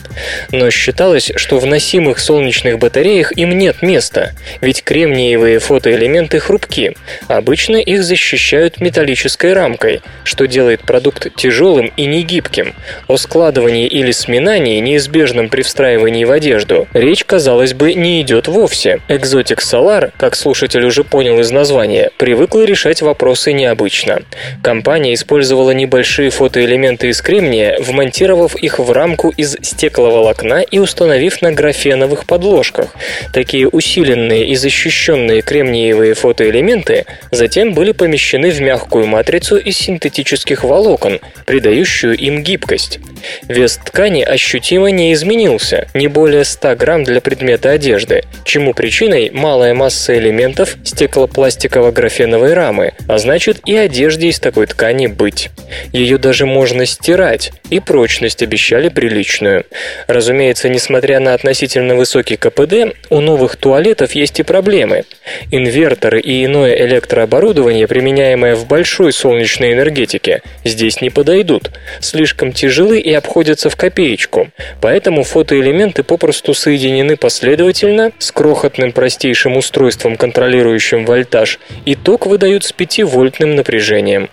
[0.51, 6.95] Но считалось, что в носимых солнечных батареях им нет места, ведь кремниевые фотоэлементы хрупки.
[7.27, 12.75] Обычно их защищают металлической рамкой, что делает продукт тяжелым и негибким.
[13.07, 18.99] О складывании или сминании, неизбежном при встраивании в одежду, речь, казалось бы, не идет вовсе.
[19.07, 24.23] Экзотик Solar, как слушатель уже понял из названия, привыкла решать вопросы необычно.
[24.61, 31.53] Компания использовала небольшие фотоэлементы из кремния, вмонтировав их в рамку из стекловолокна и установив на
[31.53, 32.87] графеновых подложках.
[33.31, 41.21] Такие усиленные и защищенные кремниевые фотоэлементы затем были помещены в мягкую матрицу из синтетических волокон,
[41.45, 42.99] придающую им гибкость.
[43.47, 49.29] Вес ткани ощутимо не изменился, не более 100 грамм для предмета одежды, чему причиной
[49.61, 55.51] малая масса элементов стеклопластиково-графеновой рамы, а значит и одежде из такой ткани быть.
[55.93, 59.65] Ее даже можно стирать, и прочность обещали приличную.
[60.07, 65.03] Разумеется, несмотря на относительно высокий КПД, у новых туалетов есть и проблемы.
[65.51, 71.69] Инверторы и иное электрооборудование, применяемое в большой солнечной энергетике, здесь не подойдут.
[71.99, 74.49] Слишком тяжелы и обходятся в копеечку.
[74.81, 82.73] Поэтому фотоэлементы попросту соединены последовательно с крохотным простейшим устройством, контролирующим вольтаж, и ток выдают с
[82.73, 84.29] 5-вольтным напряжением.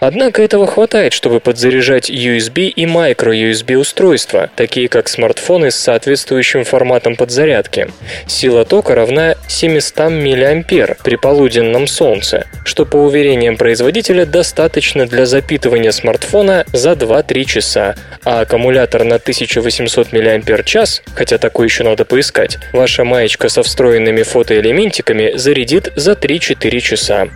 [0.00, 7.16] Однако этого хватает, чтобы подзаряжать USB и micro-USB устройства, такие как смартфоны с соответствующим форматом
[7.16, 7.90] подзарядки.
[8.26, 15.90] Сила тока равна 700 мА при полуденном солнце, что по уверениям производителя достаточно для запитывания
[15.90, 17.94] смартфона за 2-3 часа,
[18.24, 24.22] а аккумулятор на 1800 мАч, хотя такой еще надо поискать, ваша маечка со встроенными
[24.60, 27.28] фотоэлементиками зарядит за 3-4 часа.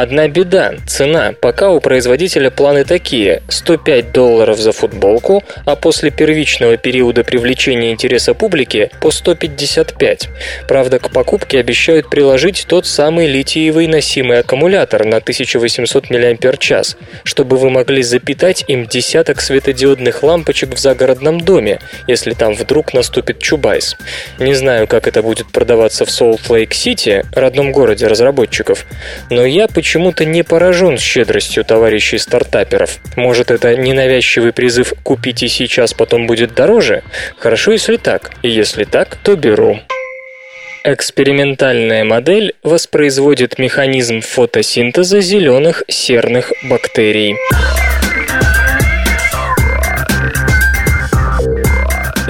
[0.00, 1.34] Одна беда– цена.
[1.40, 8.32] Пока у производителя планы такие– 105 долларов за футболку, а после первичного периода привлечения интереса
[8.32, 10.28] публики– по 155.
[10.68, 16.94] Правда, к покупке обещают приложить тот самый литиевый носимый аккумулятор на 1800 мАч,
[17.24, 23.40] чтобы вы могли запитать им десяток светодиодных лампочек в загородном доме, если там вдруг наступит
[23.40, 23.96] чубайс.
[24.38, 28.86] Не знаю, как это будет продаваться в Солт-Лейк-Сити, родном городе разработчиков,
[29.28, 32.98] но я почему-то не поражен щедростью товарищей стартаперов.
[33.16, 37.02] Может, это ненавязчивый призыв «купите сейчас, потом будет дороже»?
[37.38, 38.32] Хорошо, если так.
[38.42, 39.80] Если так, то беру.
[40.84, 47.36] Экспериментальная модель воспроизводит механизм фотосинтеза зеленых серных бактерий.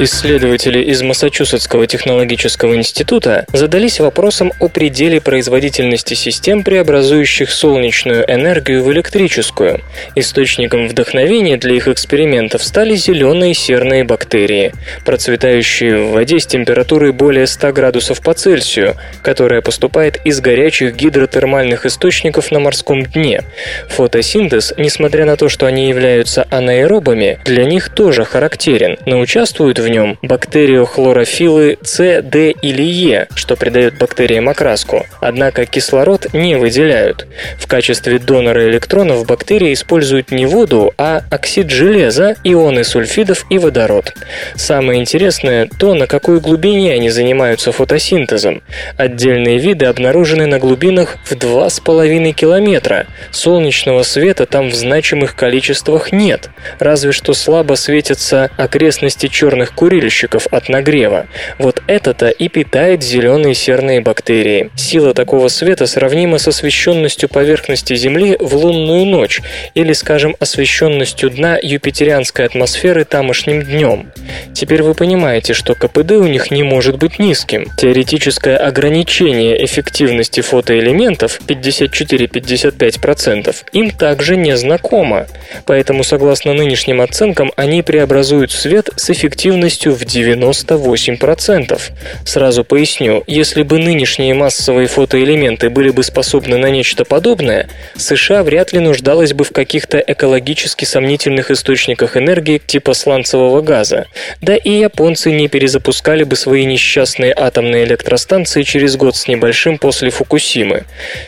[0.01, 8.93] Исследователи из Массачусетского технологического института задались вопросом о пределе производительности систем, преобразующих солнечную энергию в
[8.93, 9.81] электрическую.
[10.15, 14.73] Источником вдохновения для их экспериментов стали зеленые серные бактерии,
[15.05, 21.87] процветающие в воде с температурой более 100 градусов по Цельсию, которая поступает из горячих гидротермальных
[21.87, 23.43] источников на морском дне.
[23.89, 29.88] Фотосинтез, несмотря на то, что они являются анаэробами, для них тоже характерен, но участвуют в
[29.89, 35.07] нем бактериохлорофилы С, Д или Е, что придает бактериям окраску.
[35.21, 37.27] Однако кислород не выделяют.
[37.59, 44.15] В качестве донора электронов бактерии используют не воду, а оксид железа, ионы сульфидов и водород.
[44.55, 48.63] Самое интересное то, на какой глубине они занимаются фотосинтезом.
[48.97, 53.07] Отдельные виды обнаружены на глубинах в 2,5 километра.
[53.31, 60.69] Солнечного света там в значимых количествах нет, разве что слабо светятся окрестности черных курильщиков от
[60.69, 61.29] нагрева.
[61.61, 64.73] Вот это-то и питает зеленые серные бактерии.
[64.75, 69.41] Сила такого света сравнима с освещенностью поверхности Земли в лунную ночь
[69.75, 74.11] или, скажем, освещенностью дна юпитерианской атмосферы тамошним днем.
[74.53, 77.69] Теперь вы понимаете, что КПД у них не может быть низким.
[77.77, 85.29] Теоретическое ограничение эффективности фотоэлементов 54-55% им также не знакомо.
[85.67, 91.81] Поэтому, согласно нынешним оценкам, они преобразуют свет с эффективностью в 98%.
[92.25, 98.73] Сразу поясню, если бы нынешние массовые фотоэлементы были бы способны на нечто подобное, США вряд
[98.73, 104.07] ли нуждалась бы в каких-то экологически сомнительных источниках энергии типа сланцевого газа.
[104.41, 110.11] Да и японцы не перезапускали бы свои несчастные атомные электростанции через год с небольшим после
[110.11, 110.85] Фукусимы.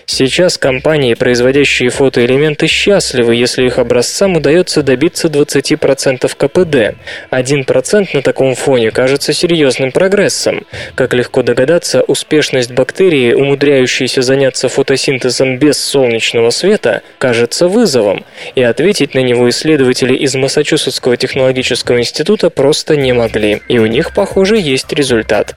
[0.07, 6.97] Сейчас компании, производящие фотоэлементы, счастливы, если их образцам удается добиться 20% КПД.
[7.31, 10.67] 1% на таком фоне кажется серьезным прогрессом.
[10.95, 19.15] Как легко догадаться, успешность бактерии, умудряющейся заняться фотосинтезом без солнечного света, кажется вызовом, и ответить
[19.15, 24.93] на него исследователи из Массачусетского технологического института просто не могли, и у них, похоже, есть
[24.93, 25.57] результат.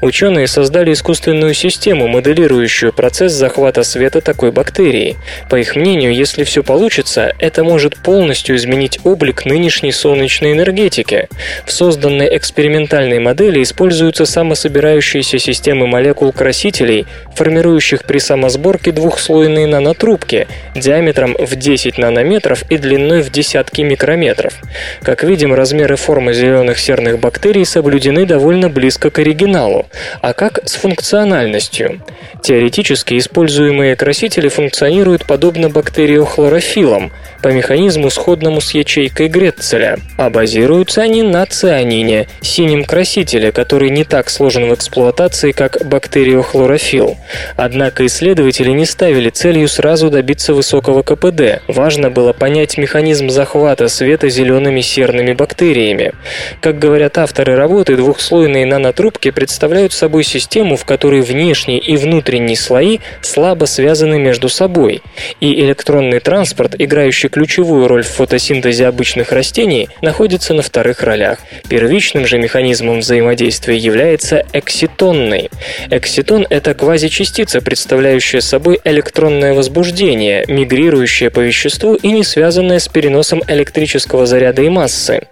[0.00, 5.16] Ученые создали искусственную систему, моделирующую процесс захвата света такой бактерии.
[5.48, 11.28] По их мнению, если все получится, это может полностью изменить облик нынешней солнечной энергетики.
[11.64, 21.54] В созданной экспериментальной модели используются самособирающиеся системы молекул-красителей, формирующих при самосборке двухслойные нанотрубки диаметром в
[21.54, 24.54] 10 нанометров и длиной в десятки микрометров.
[25.02, 29.84] Как видим, размеры формы зеленых серных бактерий соблюдены довольно близко к оригиналу.
[30.22, 32.00] А как с функциональностью?
[32.42, 37.12] Теоретически используемые красители функционируют подобно бактериохлорофилам,
[37.42, 41.42] по механизму сходному с ячейкой Гретцеля, а базируются они на
[41.82, 47.16] цианине, синем красителе, который не так сложен в эксплуатации, как бактериохлорофилл.
[47.56, 51.62] Однако исследователи не ставили целью сразу добиться высокого КПД.
[51.66, 56.12] Важно было понять механизм захвата света зелеными серными бактериями.
[56.60, 62.98] Как говорят авторы работы, двухслойные нанотрубки представляют собой систему, в которой внешний и внутренний слои
[63.22, 65.02] слабо связаны между собой,
[65.40, 71.38] и электронный транспорт, играющий ключевую роль в фотосинтезе обычных растений, находится на вторых ролях.
[71.72, 75.48] Первичным же механизмом взаимодействия является экситонный.
[75.88, 83.42] Экситон– это квазичастица, представляющая собой электронное возбуждение, мигрирующее по веществу и не связанное с переносом
[83.48, 85.22] электрического заряда и массы.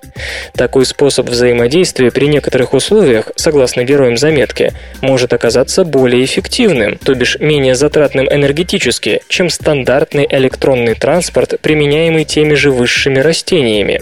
[0.55, 4.73] Такой способ взаимодействия при некоторых условиях, согласно героям заметки,
[5.03, 12.55] может оказаться более эффективным, то бишь менее затратным энергетически, чем стандартный электронный транспорт, применяемый теми
[12.55, 14.01] же высшими растениями.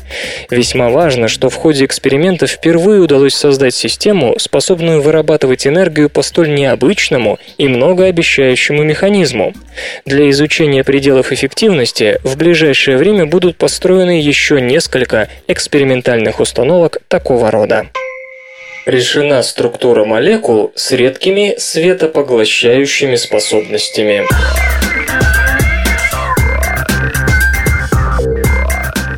[0.51, 6.55] Весьма важно, что в ходе эксперимента впервые удалось создать систему, способную вырабатывать энергию по столь
[6.55, 9.55] необычному и многообещающему механизму.
[10.05, 17.87] Для изучения пределов эффективности в ближайшее время будут построены еще несколько экспериментальных установок такого рода.
[18.87, 24.24] Решена структура молекул с редкими светопоглощающими способностями.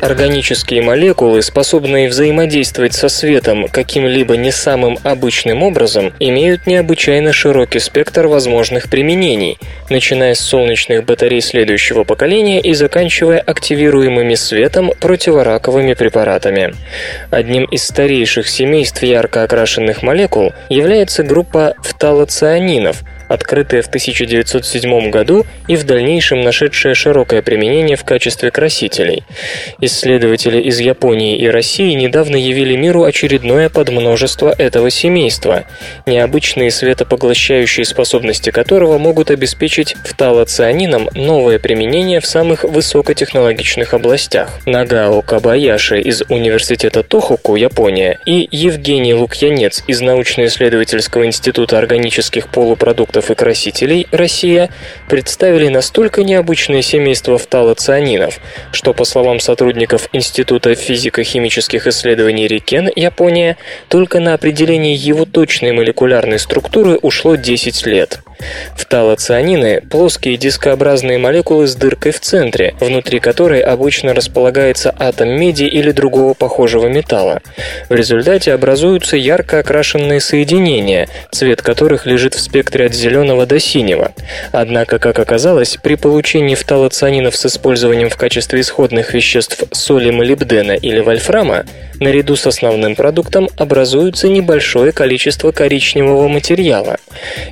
[0.01, 8.25] Органические молекулы, способные взаимодействовать со светом каким-либо не самым обычным образом, имеют необычайно широкий спектр
[8.25, 9.59] возможных применений,
[9.91, 16.73] начиная с солнечных батарей следующего поколения и заканчивая активируемыми светом противораковыми препаратами.
[17.29, 25.75] Одним из старейших семейств ярко окрашенных молекул является группа фталоцианинов– открытая в 1907 году и
[25.75, 29.23] в дальнейшем нашедшая широкое применение в качестве красителей.
[29.79, 35.63] Исследователи из Японии и России недавно явили миру очередное подмножество этого семейства,
[36.05, 44.49] необычные светопоглощающие способности которого могут обеспечить фталоцианином новое применение в самых высокотехнологичных областях.
[44.65, 53.35] Нагао Кабаяши из Университета Тохоку, Япония, и Евгений Лукьянец из научно-исследовательского института органических полупродуктов и
[53.35, 54.69] красителей Россия
[55.07, 58.39] представили настолько необычное семейство фталоцианинов,
[58.71, 63.57] что, по словам сотрудников Института физико-химических исследований Рикен, Япония,
[63.89, 68.21] только на определение его точной молекулярной структуры ушло 10 лет.
[68.75, 75.91] Фталоцианины– плоские дискообразные молекулы с дыркой в центре, внутри которой обычно располагается атом меди или
[75.91, 77.41] другого похожего металла.
[77.89, 84.11] В результате образуются ярко окрашенные соединения, цвет которых лежит в спектре от зеленого до синего.
[84.51, 90.99] Однако, как оказалось, при получении фталоцианинов с использованием в качестве исходных веществ соли молибдена или
[90.99, 91.65] вольфрама,
[91.99, 96.97] наряду с основным продуктом образуется небольшое количество коричневого материала.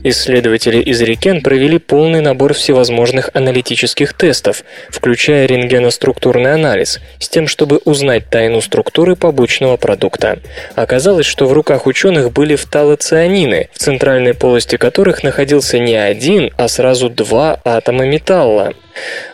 [0.04, 7.82] Исследователи из Рикен провели полный набор всевозможных аналитических тестов, включая рентгеноструктурный анализ, с тем, чтобы
[7.86, 10.40] узнать тайну структуры побочного продукта.
[10.76, 16.68] Оказалось, что в руках ученых были фталоцианины, в центральной полости которых находился не один, а
[16.68, 18.74] сразу два атома металла.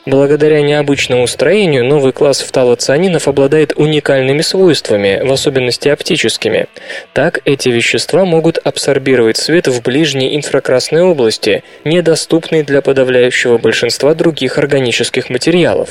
[0.06, 6.68] Благодаря необычному строению новый класс фталоцианинов обладает уникальными свойствами, в особенности оптическими.
[7.14, 14.60] Так, эти вещества могут абсорбировать свет в ближней инфракрасной области, недоступной для подавляющего большинства других
[14.60, 15.90] органических материалов.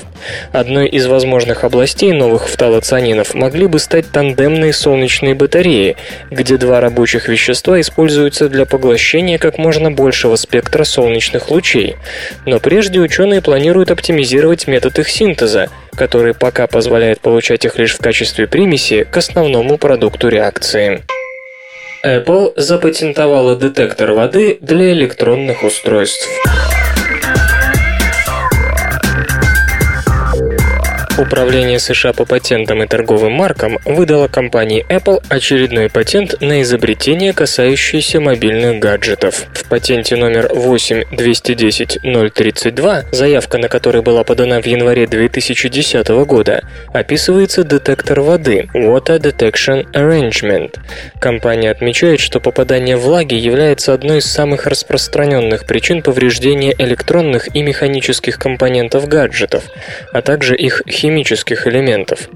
[0.53, 5.97] Одной из возможных областей новых фталоцианинов могли бы стать тандемные солнечные батареи,
[6.31, 11.97] где два рабочих вещества используются для поглощения как можно большего спектра солнечных лучей.
[12.47, 14.04] Но прежде ученые планируют оптимизировать
[14.67, 20.29] метод их синтеза, который пока позволяет получать их лишь в качестве примеси к основному продукту
[20.29, 21.03] реакции.
[22.05, 26.29] Apple запатентовала детектор воды для электронных устройств.
[31.17, 38.21] Управление США по патентам и торговым маркам выдало компании Apple очередной патент на изобретение, касающееся
[38.21, 39.45] мобильных гаджетов.
[39.55, 48.21] В патенте номер 8210032, заявка на который была подана в январе 2010 года, описывается детектор
[48.21, 50.75] воды Water Detection Arrangement.
[51.21, 58.37] Компания отмечает, что попадание влаги является одной из самых распространенных причин повреждения электронных и механических
[58.37, 59.63] компонентов гаджетов,
[60.13, 60.83] а также их
[61.67, 62.29] элементов.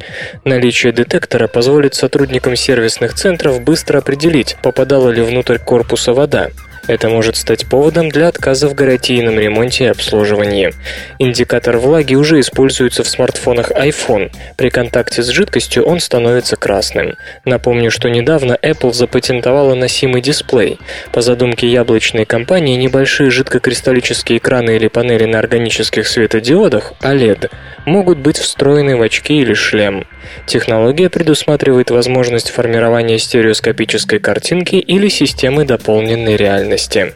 [0.44, 6.50] Наличие детектора позволит сотрудникам сервисных центров быстро определить, попадала ли внутрь корпуса вода.
[6.88, 10.72] Это может стать поводом для отказа в гарантийном ремонте и обслуживании.
[11.18, 14.32] Индикатор влаги уже используется в смартфонах iPhone.
[14.56, 17.14] При контакте с жидкостью он становится красным.
[17.44, 20.78] Напомню, что недавно Apple запатентовала носимый дисплей.
[21.12, 27.50] По задумке яблочной компании, небольшие жидкокристаллические экраны или панели на органических светодиодах OLED
[27.84, 30.06] могут быть встроены в очки или шлем.
[30.46, 37.14] Технология предусматривает возможность формирования стереоскопической картинки или системы дополненной реальности.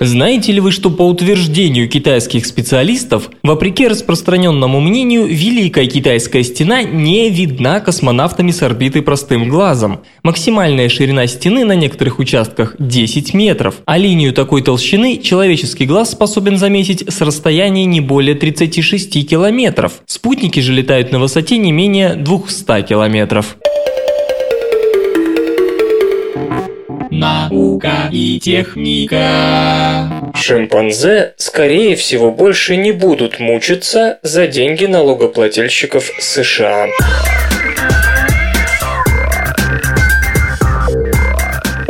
[0.00, 7.28] Знаете ли вы, что по утверждению китайских специалистов, вопреки распространенному мнению, Великая Китайская стена не
[7.30, 10.02] видна космонавтами с орбиты простым глазом.
[10.22, 16.58] Максимальная ширина стены на некоторых участках 10 метров, а линию такой толщины человеческий глаз способен
[16.58, 20.02] заметить с расстояния не более 36 километров.
[20.06, 23.56] Спутники же летают на высоте не менее 200 километров.
[27.18, 30.30] Наука и техника.
[30.36, 36.86] Шимпанзе, скорее всего, больше не будут мучиться за деньги налогоплательщиков США.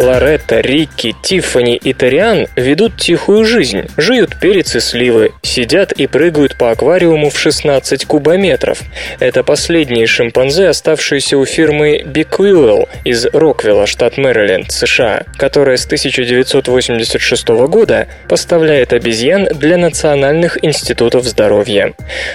[0.09, 6.57] Лоретта, Рикки, Тиффани и Ториан ведут тихую жизнь, жуют перец и сливы, сидят и прыгают
[6.57, 8.81] по аквариуму в 16 кубометров.
[9.21, 17.49] Это последние шимпанзе, оставшиеся у фирмы Bequewell из Роквилла, штат Мэриленд, США, которая с 1986
[17.49, 21.93] года поставляет обезьян для национальных институтов здоровья.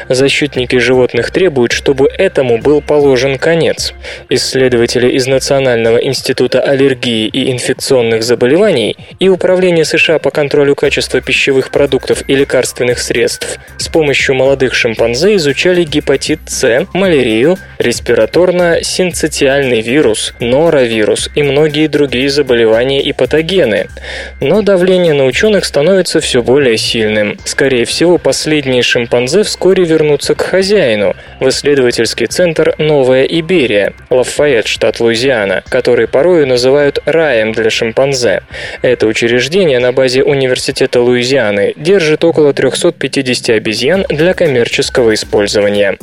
[0.09, 3.95] Защитники животных требуют, чтобы этому был положен конец.
[4.29, 11.71] Исследователи из Национального института аллергии и инфекционных заболеваний и Управление США по контролю качества пищевых
[11.71, 21.29] продуктов и лекарственных средств с помощью молодых шимпанзе изучали гепатит С, малярию, респираторно-синцитиальный вирус, норовирус
[21.35, 23.87] и многие другие заболевания и патогены.
[24.39, 27.37] Но давление на ученых становится все более сильным.
[27.43, 34.99] Скорее всего, последние шимпанзе вскоре вернутся к хозяину, в исследовательский центр «Новая Иберия», Лафайет, штат
[34.99, 38.43] Луизиана, который порою называют раем для шимпанзе.
[38.81, 45.97] Это учреждение на базе Университета Луизианы держит около 350 обезьян для коммерческого использования.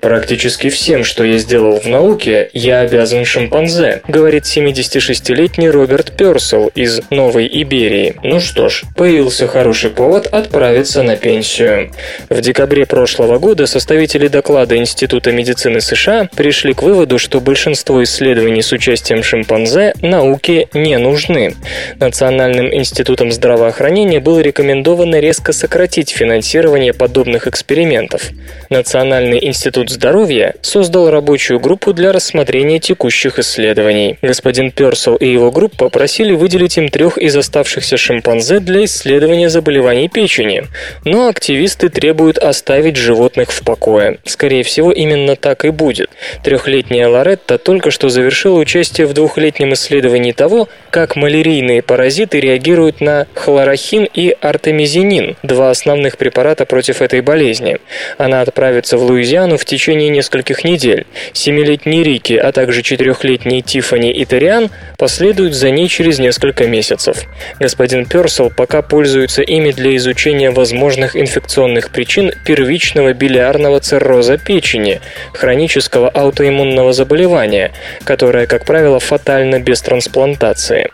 [0.00, 7.00] Практически всем, что я сделал в науке, я обязан шимпанзе, говорит 76-летний Роберт Персел из
[7.10, 8.14] Новой Иберии.
[8.22, 11.90] Ну что ж, появился хороший повод отправиться на пенсию.
[12.28, 18.62] В декабре прошлого года составители доклада Института медицины США пришли к выводу, что большинство исследований
[18.62, 21.54] с участием шимпанзе науке не нужны.
[21.98, 28.30] Национальным институтом здравоохранения было рекомендовано резко сократить финансирование подобных экспериментов.
[28.70, 34.18] Национальный институт здоровья создал рабочую группу для рассмотрения текущих исследований.
[34.22, 40.08] Господин Персел и его группа просили выделить им трех из оставшихся шимпанзе для исследования заболеваний
[40.08, 40.64] печени.
[41.04, 44.18] Но активисты требуют оставить животных в покое.
[44.24, 46.10] Скорее всего, именно так и будет.
[46.44, 53.26] Трехлетняя Лоретта только что завершила участие в двухлетнем исследовании того, как малярийные паразиты реагируют на
[53.34, 57.78] хлорохин и артемизинин, два основных препарата против этой болезни.
[58.18, 61.06] Она отправится в Луизиану в течение нескольких недель.
[61.32, 67.24] Семилетний Рики, а также четырехлетний Тифани и Ториан последуют за ней через несколько месяцев.
[67.60, 75.00] Господин Персел пока пользуется ими для изучения возможных инфекционных причин первичного билиарного цирроза печени,
[75.32, 77.72] хронического аутоиммунного заболевания,
[78.04, 80.90] которое, как правило, фатально без трансплантации.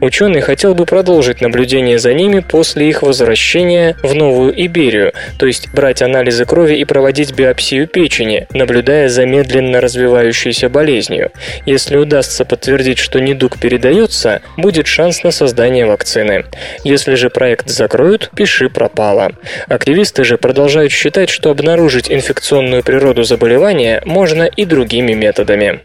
[0.00, 5.68] Ученый хотел бы продолжить наблюдение за ними после их возвращения в Новую Иберию, то есть
[5.72, 11.30] брать анализы крови и проводить биопсию печени, наблюдая за медленно развивающейся болезнью.
[11.66, 16.44] Если удастся подтвердить, что недуг передается, будет шанс на создание вакцины.
[16.84, 19.32] Если же проект закроют, пиши пропало.
[19.68, 25.80] Активисты же продолжают считать, что обнаружить инфекционную природу заболевания можно и другими методами.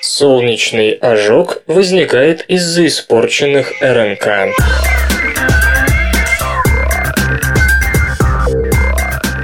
[0.00, 4.50] Солнечный ожог возникает из-за испорченных РНК.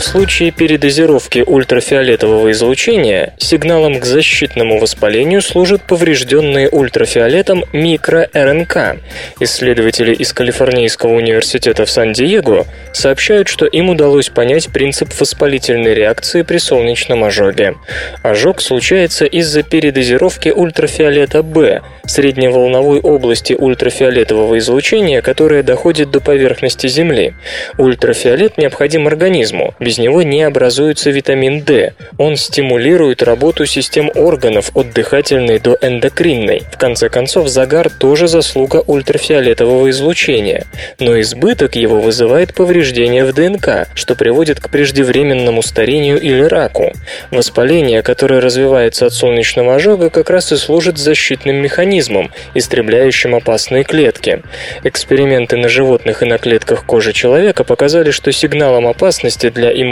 [0.09, 9.01] Случае передозировки ультрафиолетового излучения сигналом к защитному воспалению служат поврежденные ультрафиолетом микро-РНК.
[9.41, 16.57] Исследователи из Калифорнийского университета в Сан-Диего сообщают, что им удалось понять принцип воспалительной реакции при
[16.57, 17.75] солнечном ожоге.
[18.23, 27.35] Ожог случается из-за передозировки ультрафиолета Б, средневолновой области ультрафиолетового излучения, которая доходит до поверхности Земли.
[27.77, 31.95] Ультрафиолет необходим организму, без него не образуется витамин D.
[32.17, 36.63] Он стимулирует работу систем органов от дыхательной до эндокринной.
[36.73, 40.67] В конце концов, загар тоже заслуга ультрафиолетового излучения.
[40.99, 46.93] Но избыток его вызывает повреждения в ДНК, что приводит к преждевременному старению или раку.
[47.31, 54.43] Воспаление, которое развивается от солнечного ожога, как раз и служит защитным механизмом, истребляющим опасные клетки.
[54.85, 59.88] Эксперименты на животных и на клетках кожи человека показали, что сигналом опасности для иммунитета.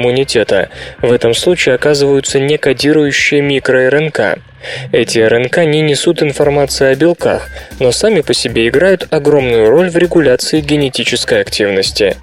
[1.00, 4.40] В этом случае оказываются некодирующие микро-РНК.
[4.92, 7.48] Эти РНК не несут информации о белках,
[7.78, 12.16] но сами по себе играют огромную роль в регуляции генетической активности.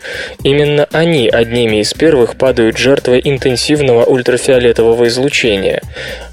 [0.43, 5.81] Именно они одними из первых падают жертвой интенсивного ультрафиолетового излучения.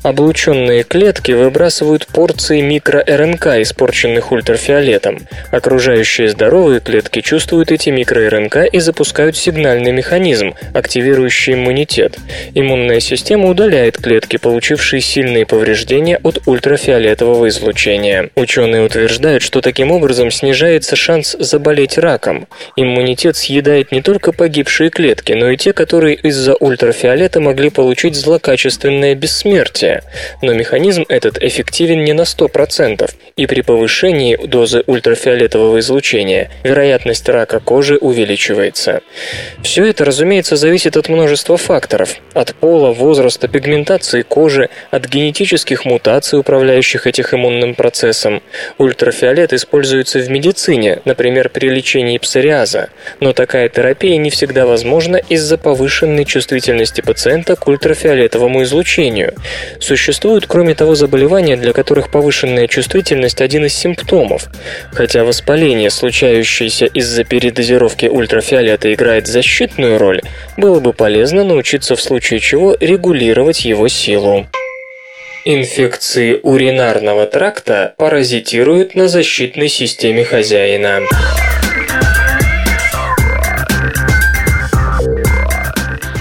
[0.02, 5.18] Облученные клетки выбрасывают порции микро-РНК, испорченных ультрафиолетом.
[5.50, 12.16] Окружающие здоровые клетки чувствуют эти микро-РНК и запускают сигнальный механизм, активирующий иммунитет.
[12.54, 18.30] Иммунная система удаляет клетки, получившие сильные повреждения повреждения от ультрафиолетового излучения.
[18.34, 22.46] Ученые утверждают, что таким образом снижается шанс заболеть раком.
[22.76, 29.14] Иммунитет съедает не только погибшие клетки, но и те, которые из-за ультрафиолета могли получить злокачественное
[29.14, 30.02] бессмертие.
[30.42, 37.60] Но механизм этот эффективен не на 100%, и при повышении дозы ультрафиолетового излучения вероятность рака
[37.60, 39.00] кожи увеличивается.
[39.62, 42.16] Все это, разумеется, зависит от множества факторов.
[42.34, 48.42] От пола, возраста, пигментации кожи, от генетических мутаций, управляющих этим иммунным процессом.
[48.78, 52.88] Ультрафиолет используется в медицине, например, при лечении псориаза,
[53.20, 59.34] но такая терапия не всегда возможна из-за повышенной чувствительности пациента к ультрафиолетовому излучению.
[59.80, 64.48] Существуют, кроме того, заболевания, для которых повышенная чувствительность один из симптомов.
[64.92, 70.22] Хотя воспаление, случающееся из-за передозировки ультрафиолета, играет защитную роль,
[70.56, 74.46] было бы полезно научиться в случае чего регулировать его силу.
[75.46, 81.00] Инфекции уринарного тракта паразитируют на защитной системе хозяина.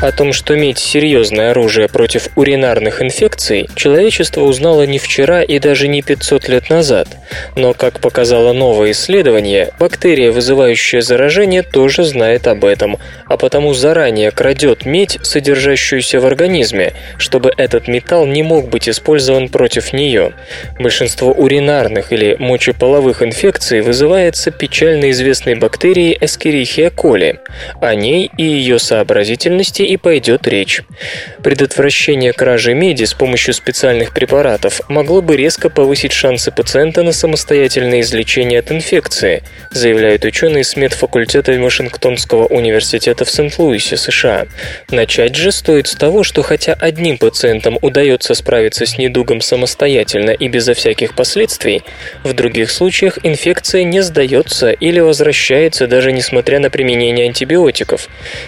[0.01, 5.89] О том, что медь– серьезное оружие против уринарных инфекций, человечество узнало не вчера и даже
[5.89, 7.09] не 500 лет назад.
[7.57, 14.31] Но, как показало новое исследование, бактерия, вызывающая заражение, тоже знает об этом, а потому заранее
[14.31, 20.31] крадет медь, содержащуюся в организме, чтобы этот металл не мог быть использован против нее.
[20.79, 27.39] Большинство уринарных или мочеполовых инфекций вызывается печально известной бактерией Escherichia coli.
[27.81, 30.81] О ней и ее сообразительности и пойдет речь.
[31.43, 38.01] Предотвращение кражи меди с помощью специальных препаратов могло бы резко повысить шансы пациента на самостоятельное
[38.01, 44.45] излечение от инфекции, заявляют ученые с медфакультета Вашингтонского университета в Сент-Луисе, США.
[44.89, 50.47] Начать же стоит с того, что хотя одним пациентам удается справиться с недугом самостоятельно и
[50.47, 51.83] безо всяких последствий,
[52.23, 58.07] в других случаях инфекция не сдается или возвращается даже несмотря на применение антибиотиков.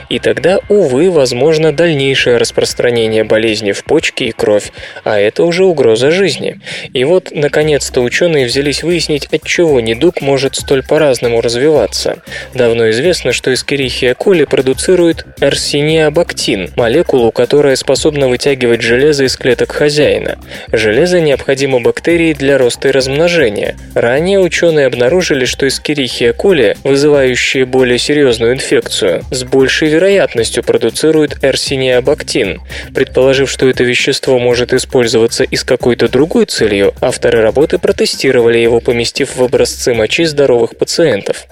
[0.09, 1.30] И тогда, увы, возможно
[1.71, 4.71] дальнейшее распространение болезни в почки и кровь,
[5.03, 6.59] а это уже угроза жизни.
[6.93, 12.17] И вот, наконец-то, ученые взялись выяснить, от чего недуг может столь по-разному развиваться.
[12.53, 20.39] Давно известно, что эскерихия коли продуцирует эрсиниабактин, молекулу, которая способна вытягивать железо из клеток хозяина.
[20.71, 23.77] Железо необходимо бактерии для роста и размножения.
[23.93, 32.61] Ранее ученые обнаружили, что эскерихия коли, вызывающая более серьезную инфекцию, с большей вероятностью продуцирует эрсиниабактин.
[32.93, 38.80] Предположив, что это вещество может использоваться и с какой-то другой целью, авторы работы протестировали его,
[38.80, 41.47] поместив в образцы мочи здоровых пациентов.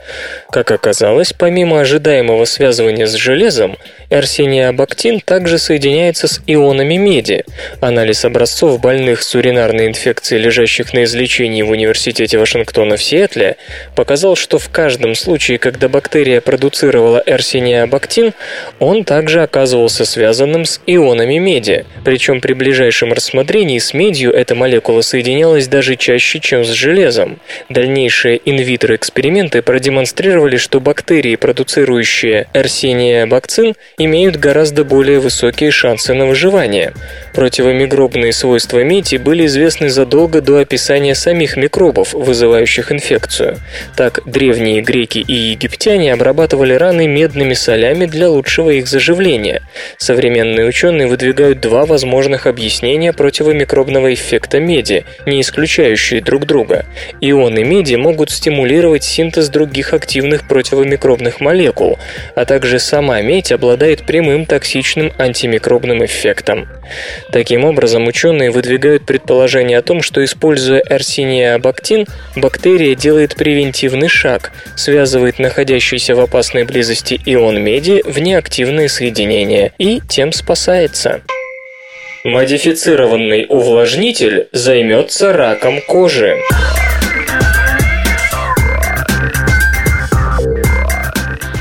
[0.52, 3.78] Как оказалось, помимо ожидаемого связывания с железом,
[4.10, 7.46] эрсиниабактин также соединяется с ионами меди.
[7.82, 13.58] Анализ образцов больных с уринарной инфекцией, лежащих на излечении в Университете Вашингтона в Сиэтле,
[13.96, 18.34] показал, что в каждом случае, когда бактерия продуцировала эрсиниабактин,
[18.80, 21.86] он также оказывался связанным с ионами меди.
[22.06, 27.40] Причем при ближайшем рассмотрении с медью эта молекула соединялась даже чаще, чем с железом.
[27.68, 36.94] Дальнейшие инвитро эксперименты продемонстрировали, что бактерии, продуцирующие эрсиниабакцин, имеют гораздо более высокие шансы на выживание.
[37.34, 43.58] Противомикробные свойства меди были известны задолго до описания самих микробов, вызывающих инфекцию.
[43.98, 49.49] Так, древние греки и египтяне обрабатывали раны медными солями для лучшего их заживления.
[49.98, 56.86] Современные ученые выдвигают два возможных объяснения противомикробного эффекта меди, не исключающие друг друга.
[57.22, 61.98] Ионы меди могут стимулировать синтез других активных противомикробных молекул,
[62.36, 66.68] а также сама медь обладает прямым токсичным антимикробным эффектом.
[67.32, 75.40] Таким образом, ученые выдвигают предположение о том, что используя арсениабактин, бактерия делает превентивный шаг, связывает
[75.40, 79.39] находящийся в опасной близости ион меди в неактивные соединения
[79.78, 81.22] и тем спасается.
[82.24, 86.38] Модифицированный увлажнитель займется раком кожи.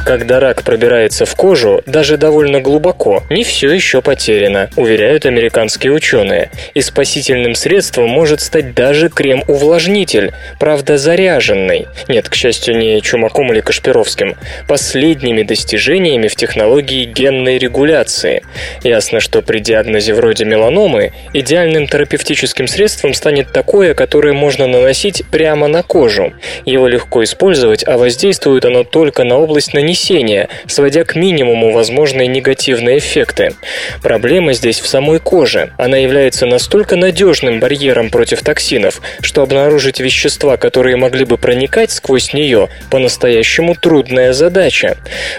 [0.08, 6.50] Когда рак пробирается в кожу, даже довольно глубоко, не все еще потеряно, уверяют американские ученые.
[6.72, 11.88] И спасительным средством может стать даже крем-увлажнитель, правда заряженный.
[12.08, 14.36] Нет, к счастью, не Чумаком или Кашпировским.
[14.66, 18.42] Последними достижениями в технологии генной регуляции.
[18.82, 25.68] Ясно, что при диагнозе вроде меланомы идеальным терапевтическим средством станет такое, которое можно наносить прямо
[25.68, 26.32] на кожу.
[26.64, 32.28] Его легко использовать, а воздействует оно только на область нанесения нанесения, сводя к минимуму возможные
[32.28, 33.54] негативные эффекты.
[34.02, 35.72] Проблема здесь в самой коже.
[35.76, 42.32] Она является настолько надежным барьером против токсинов, что обнаружить вещества, которые могли бы проникать сквозь
[42.32, 44.96] нее, по-настоящему трудная задача.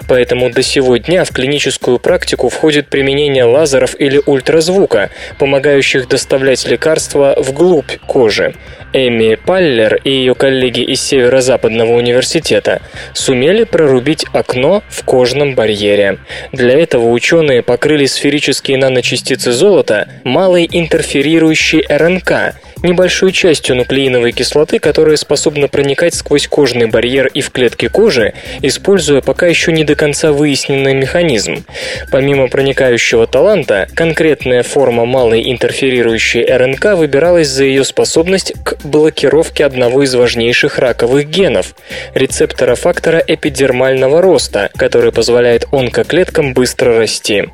[0.08, 7.36] Поэтому до сего дня в клиническую практику входит применение лазеров или ультразвука, помогающих доставлять лекарства
[7.38, 8.54] вглубь кожи.
[8.92, 12.82] Эми Паллер и ее коллеги из Северо-Западного университета
[13.14, 14.26] сумели прорубить
[14.90, 16.20] в кожном барьере.
[16.52, 25.18] Для этого ученые покрыли сферические наночастицы золота малой интерферирующей РНК, небольшой частью нуклеиновой кислоты, которая
[25.18, 30.32] способна проникать сквозь кожный барьер и в клетки кожи, используя пока еще не до конца
[30.32, 31.66] выясненный механизм.
[32.12, 40.04] Помимо проникающего таланта, конкретная форма малой интерферирующей РНК выбиралась за ее способность к блокировке одного
[40.04, 41.76] из важнейших раковых генов–
[42.14, 47.46] рецептора фактора эпидермального роста, который позволяет онкоклеткам быстро расти.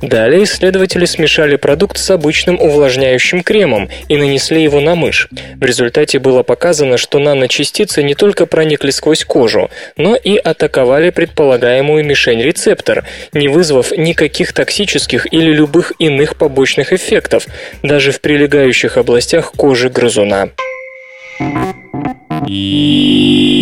[0.00, 5.28] Далее исследователи смешали продукт с обычным увлажняющим кремом и нанесли его его на мышь.
[5.56, 12.04] В результате было показано, что наночастицы не только проникли сквозь кожу, но и атаковали предполагаемую
[12.04, 17.46] мишень-рецептор, не вызвав никаких токсических или любых иных побочных эффектов,
[17.82, 20.48] даже в прилегающих областях кожи грызуна.
[22.46, 23.60] Игры.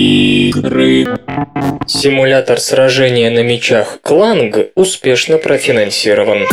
[1.87, 6.47] Симулятор сражения на мечах Кланг успешно профинансирован.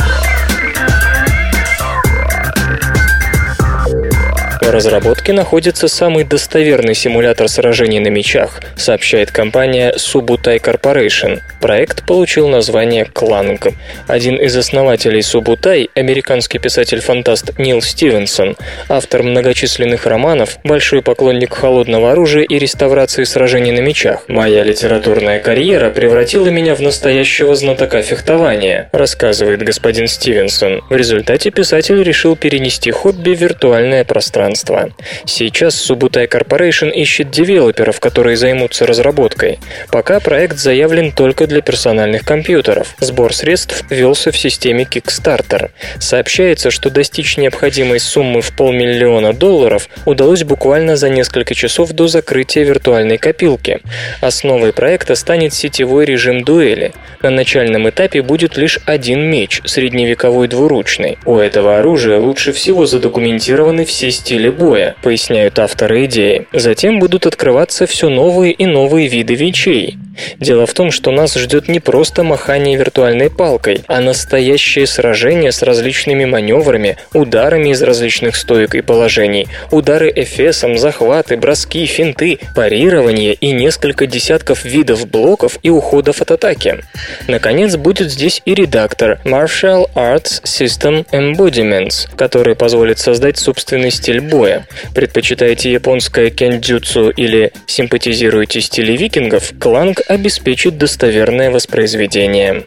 [4.71, 11.41] Разработке находится самый достоверный симулятор сражений на мечах, сообщает компания Subutai Corporation.
[11.61, 13.67] Проект получил название Кланг.
[14.07, 18.57] Один из основателей Subutai, американский писатель-фантаст Нил Стивенсон,
[18.89, 24.23] автор многочисленных романов, большой поклонник холодного оружия и реставрации сражений на мечах.
[24.27, 30.81] «Моя литературная карьера превратила меня в настоящего знатока фехтования», рассказывает господин Стивенсон.
[30.89, 34.91] В результате писатель решил перенести хобби в виртуальное пространство пространства.
[35.25, 39.59] Сейчас Subutai Corporation ищет девелоперов, которые займутся разработкой.
[39.91, 42.95] Пока проект заявлен только для персональных компьютеров.
[42.99, 45.69] Сбор средств велся в системе Kickstarter.
[45.99, 52.63] Сообщается, что достичь необходимой суммы в полмиллиона долларов удалось буквально за несколько часов до закрытия
[52.63, 53.81] виртуальной копилки.
[54.21, 56.93] Основой проекта станет сетевой режим дуэли.
[57.21, 61.17] На начальном этапе будет лишь один меч, средневековой двуручный.
[61.25, 66.47] У этого оружия лучше всего задокументированы все стили поле боя, поясняют авторы идеи.
[66.53, 69.97] Затем будут открываться все новые и новые виды мечей.
[70.39, 75.61] Дело в том, что нас ждет не просто махание виртуальной палкой, а настоящее сражение с
[75.61, 83.51] различными маневрами, ударами из различных стоек и положений, удары эфесом, захваты, броски, финты, парирование и
[83.51, 86.83] несколько десятков видов блоков и уходов от атаки.
[87.27, 94.67] Наконец, будет здесь и редактор Martial Arts System Embodiments, который позволит создать собственный стиль боя.
[94.93, 102.65] Предпочитаете японское кендзюцу или симпатизируете стиле викингов, кланг обеспечит достоверное воспроизведение.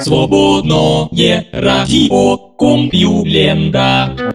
[0.00, 4.34] Свободное радио Компьюлента.